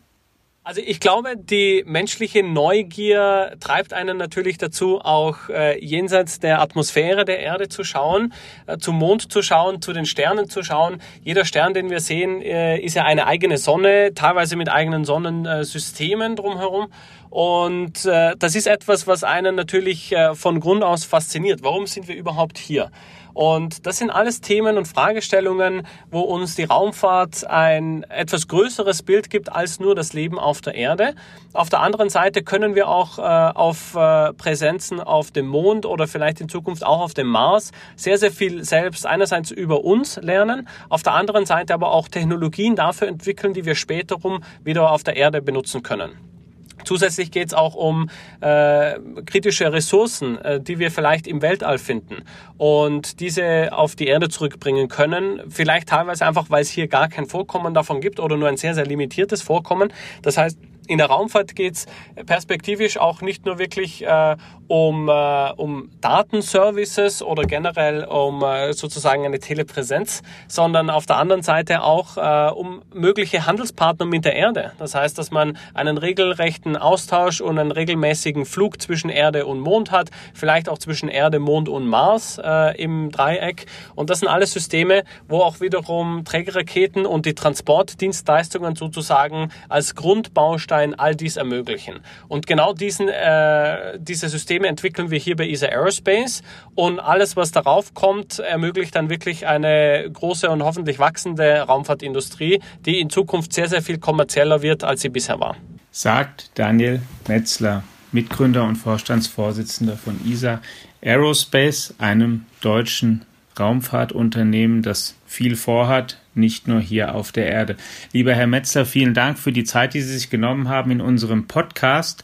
Also 0.67 0.81
ich 0.83 0.99
glaube, 0.99 1.37
die 1.37 1.83
menschliche 1.85 2.41
Neugier 2.41 3.55
treibt 3.59 3.93
einen 3.93 4.17
natürlich 4.17 4.57
dazu, 4.57 4.99
auch 4.99 5.47
äh, 5.47 5.77
jenseits 5.79 6.39
der 6.39 6.59
Atmosphäre 6.59 7.23
der 7.23 7.37
Erde 7.37 7.69
zu 7.69 7.83
schauen, 7.83 8.33
äh, 8.65 8.79
zum 8.79 8.95
Mond 8.95 9.31
zu 9.31 9.43
schauen, 9.43 9.79
zu 9.79 9.93
den 9.93 10.07
Sternen 10.07 10.49
zu 10.49 10.63
schauen. 10.63 11.03
Jeder 11.21 11.45
Stern, 11.45 11.75
den 11.75 11.91
wir 11.91 11.99
sehen, 11.99 12.41
äh, 12.41 12.79
ist 12.79 12.95
ja 12.95 13.03
eine 13.03 13.27
eigene 13.27 13.59
Sonne, 13.59 14.15
teilweise 14.15 14.55
mit 14.55 14.67
eigenen 14.67 15.05
Sonnensystemen 15.05 16.35
drumherum. 16.35 16.87
Und 17.29 18.03
äh, 18.05 18.35
das 18.39 18.55
ist 18.55 18.65
etwas, 18.65 19.05
was 19.05 19.23
einen 19.23 19.53
natürlich 19.53 20.13
äh, 20.13 20.33
von 20.33 20.59
Grund 20.61 20.83
aus 20.83 21.05
fasziniert. 21.05 21.61
Warum 21.61 21.85
sind 21.85 22.07
wir 22.07 22.15
überhaupt 22.15 22.57
hier? 22.57 22.89
Und 23.35 23.85
das 23.85 23.97
sind 23.97 24.11
alles 24.11 24.39
Themen 24.39 24.77
und 24.77 24.87
Fragestellungen, 24.87 25.85
wo 26.09 26.21
uns 26.21 26.55
die 26.55 26.63
Raumfahrt 26.63 27.45
ein 27.45 28.03
etwas 28.03 28.47
größeres 28.47 29.03
Bild 29.03 29.29
gibt 29.29 29.51
als 29.51 29.81
nur 29.81 29.93
das 29.93 30.13
Leben 30.13 30.39
auf 30.39 30.61
der 30.61 30.73
Erde. 30.73 31.15
Auf 31.51 31.69
der 31.69 31.81
anderen 31.81 32.09
Seite 32.09 32.43
können 32.43 32.75
wir 32.75 32.87
auch 32.87 33.19
äh, 33.19 33.21
auf 33.21 33.93
äh, 33.93 34.31
Präsenzen 34.31 35.01
auf 35.01 35.31
dem 35.31 35.47
Mond 35.47 35.85
oder 35.85 36.07
vielleicht 36.07 36.39
in 36.39 36.47
Zukunft 36.47 36.85
auch 36.85 37.01
auf 37.01 37.13
dem 37.13 37.27
Mars 37.27 37.73
sehr, 37.97 38.17
sehr 38.17 38.31
viel 38.31 38.63
selbst 38.63 39.05
einerseits 39.05 39.51
über 39.51 39.83
uns 39.83 40.15
lernen, 40.15 40.69
auf 40.87 41.03
der 41.03 41.13
anderen 41.13 41.45
Seite 41.45 41.73
aber 41.73 41.91
auch 41.91 42.07
Technologien 42.07 42.77
dafür 42.77 43.09
entwickeln, 43.09 43.53
die 43.53 43.65
wir 43.65 43.75
späterum 43.75 44.43
wieder 44.63 44.91
auf 44.91 45.03
der 45.03 45.17
Erde 45.17 45.41
benutzen 45.41 45.83
können. 45.83 46.34
Zusätzlich 46.83 47.31
geht 47.31 47.47
es 47.47 47.53
auch 47.53 47.75
um 47.75 48.09
äh, 48.41 48.95
kritische 49.25 49.71
Ressourcen, 49.71 50.37
äh, 50.39 50.59
die 50.59 50.79
wir 50.79 50.91
vielleicht 50.91 51.27
im 51.27 51.41
Weltall 51.41 51.77
finden 51.77 52.23
und 52.57 53.19
diese 53.19 53.69
auf 53.71 53.95
die 53.95 54.07
Erde 54.07 54.29
zurückbringen 54.29 54.87
können. 54.87 55.41
Vielleicht 55.49 55.89
teilweise 55.89 56.25
einfach, 56.25 56.49
weil 56.49 56.61
es 56.61 56.69
hier 56.69 56.87
gar 56.87 57.07
kein 57.07 57.25
Vorkommen 57.25 57.73
davon 57.73 58.01
gibt 58.01 58.19
oder 58.19 58.37
nur 58.37 58.49
ein 58.49 58.57
sehr, 58.57 58.75
sehr 58.75 58.85
limitiertes 58.85 59.41
Vorkommen. 59.41 59.91
Das 60.21 60.37
heißt, 60.37 60.57
in 60.87 60.97
der 60.97 61.07
Raumfahrt 61.07 61.55
geht 61.55 61.75
es 61.75 61.85
perspektivisch 62.25 62.97
auch 62.97 63.21
nicht 63.21 63.45
nur 63.45 63.59
wirklich 63.59 64.05
äh, 64.05 64.35
um, 64.67 65.09
äh, 65.09 65.51
um 65.57 65.89
Datenservices 66.01 67.21
oder 67.21 67.43
generell 67.43 68.05
um 68.05 68.43
äh, 68.43 68.73
sozusagen 68.73 69.25
eine 69.25 69.39
Telepräsenz, 69.39 70.23
sondern 70.47 70.89
auf 70.89 71.05
der 71.05 71.17
anderen 71.17 71.43
Seite 71.43 71.83
auch 71.83 72.17
äh, 72.17 72.51
um 72.51 72.81
mögliche 72.93 73.45
Handelspartner 73.45 74.05
mit 74.05 74.25
der 74.25 74.35
Erde. 74.35 74.71
Das 74.79 74.95
heißt, 74.95 75.17
dass 75.17 75.31
man 75.31 75.57
einen 75.73 75.97
regelrechten 75.97 76.77
Austausch 76.77 77.41
und 77.41 77.59
einen 77.59 77.71
regelmäßigen 77.71 78.45
Flug 78.45 78.81
zwischen 78.81 79.09
Erde 79.09 79.45
und 79.45 79.59
Mond 79.59 79.91
hat, 79.91 80.09
vielleicht 80.33 80.69
auch 80.69 80.77
zwischen 80.77 81.09
Erde, 81.09 81.39
Mond 81.39 81.69
und 81.69 81.87
Mars 81.87 82.39
äh, 82.43 82.81
im 82.81 83.11
Dreieck. 83.11 83.67
Und 83.93 84.09
das 84.09 84.19
sind 84.19 84.29
alles 84.29 84.53
Systeme, 84.53 85.03
wo 85.27 85.39
auch 85.41 85.59
wiederum 85.61 86.25
Trägerraketen 86.25 87.05
und 87.05 87.25
die 87.25 87.35
Transportdienstleistungen 87.35 88.75
sozusagen 88.75 89.49
als 89.69 89.95
Grundbaustein 89.95 90.74
all 90.75 91.15
dies 91.15 91.37
ermöglichen. 91.37 92.01
Und 92.27 92.47
genau 92.47 92.73
diesen, 92.73 93.07
äh, 93.09 93.97
diese 93.99 94.29
Systeme 94.29 94.67
entwickeln 94.67 95.11
wir 95.11 95.17
hier 95.17 95.35
bei 95.35 95.47
ESA 95.49 95.67
Aerospace 95.67 96.43
und 96.75 96.99
alles, 96.99 97.35
was 97.35 97.51
darauf 97.51 97.93
kommt, 97.93 98.39
ermöglicht 98.39 98.95
dann 98.95 99.09
wirklich 99.09 99.47
eine 99.47 100.09
große 100.11 100.49
und 100.49 100.63
hoffentlich 100.63 100.99
wachsende 100.99 101.61
Raumfahrtindustrie, 101.61 102.61
die 102.85 102.99
in 102.99 103.09
Zukunft 103.09 103.53
sehr, 103.53 103.67
sehr 103.67 103.81
viel 103.81 103.97
kommerzieller 103.97 104.61
wird, 104.61 104.83
als 104.83 105.01
sie 105.01 105.09
bisher 105.09 105.39
war. 105.39 105.55
Sagt 105.91 106.51
Daniel 106.55 107.01
Metzler, 107.27 107.83
Mitgründer 108.11 108.63
und 108.63 108.75
Vorstandsvorsitzender 108.75 109.97
von 109.97 110.19
ESA 110.29 110.61
Aerospace, 111.01 111.93
einem 111.99 112.45
deutschen 112.61 113.25
Raumfahrtunternehmen, 113.59 114.81
das 114.81 115.15
viel 115.25 115.55
vorhat, 115.55 116.17
nicht 116.35 116.67
nur 116.67 116.79
hier 116.79 117.15
auf 117.15 117.31
der 117.31 117.47
Erde. 117.47 117.75
Lieber 118.13 118.33
Herr 118.33 118.47
Metzler, 118.47 118.85
vielen 118.85 119.13
Dank 119.13 119.39
für 119.39 119.51
die 119.51 119.63
Zeit, 119.63 119.93
die 119.93 120.01
Sie 120.01 120.13
sich 120.13 120.29
genommen 120.29 120.69
haben 120.69 120.91
in 120.91 121.01
unserem 121.01 121.47
Podcast. 121.47 122.23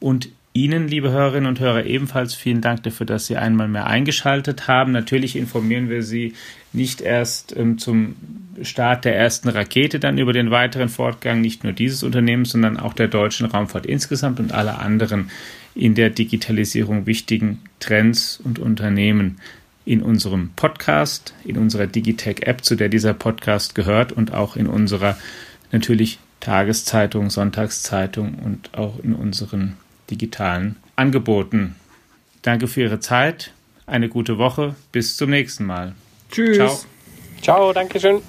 Und 0.00 0.28
Ihnen, 0.54 0.88
liebe 0.88 1.12
Hörerinnen 1.12 1.48
und 1.48 1.60
Hörer, 1.60 1.84
ebenfalls 1.84 2.34
vielen 2.34 2.60
Dank 2.60 2.82
dafür, 2.82 3.06
dass 3.06 3.26
Sie 3.26 3.36
einmal 3.36 3.68
mehr 3.68 3.86
eingeschaltet 3.86 4.66
haben. 4.66 4.92
Natürlich 4.92 5.36
informieren 5.36 5.88
wir 5.88 6.02
Sie 6.02 6.34
nicht 6.72 7.00
erst 7.00 7.56
ähm, 7.56 7.78
zum 7.78 8.16
Start 8.62 9.04
der 9.04 9.16
ersten 9.16 9.48
Rakete 9.48 10.00
dann 10.00 10.18
über 10.18 10.32
den 10.32 10.50
weiteren 10.50 10.88
Fortgang 10.88 11.40
nicht 11.40 11.62
nur 11.62 11.72
dieses 11.72 12.02
Unternehmens, 12.02 12.50
sondern 12.50 12.76
auch 12.76 12.92
der 12.92 13.08
deutschen 13.08 13.46
Raumfahrt 13.46 13.86
insgesamt 13.86 14.40
und 14.40 14.52
aller 14.52 14.80
anderen 14.80 15.30
in 15.74 15.94
der 15.94 16.10
Digitalisierung 16.10 17.06
wichtigen 17.06 17.60
Trends 17.78 18.40
und 18.42 18.58
Unternehmen 18.58 19.38
in 19.88 20.02
unserem 20.02 20.50
Podcast, 20.54 21.32
in 21.44 21.56
unserer 21.56 21.86
Digitech-App, 21.86 22.62
zu 22.62 22.76
der 22.76 22.90
dieser 22.90 23.14
Podcast 23.14 23.74
gehört 23.74 24.12
und 24.12 24.34
auch 24.34 24.54
in 24.54 24.66
unserer 24.66 25.16
natürlich 25.72 26.18
Tageszeitung, 26.40 27.30
Sonntagszeitung 27.30 28.34
und 28.34 28.74
auch 28.74 28.98
in 29.02 29.14
unseren 29.14 29.76
digitalen 30.10 30.76
Angeboten. 30.94 31.74
Danke 32.42 32.68
für 32.68 32.82
Ihre 32.82 33.00
Zeit. 33.00 33.52
Eine 33.86 34.10
gute 34.10 34.36
Woche. 34.36 34.76
Bis 34.92 35.16
zum 35.16 35.30
nächsten 35.30 35.64
Mal. 35.64 35.94
Tschüss. 36.30 36.56
Ciao. 36.56 36.80
Ciao, 37.40 37.72
danke 37.72 37.98
schön. 37.98 38.20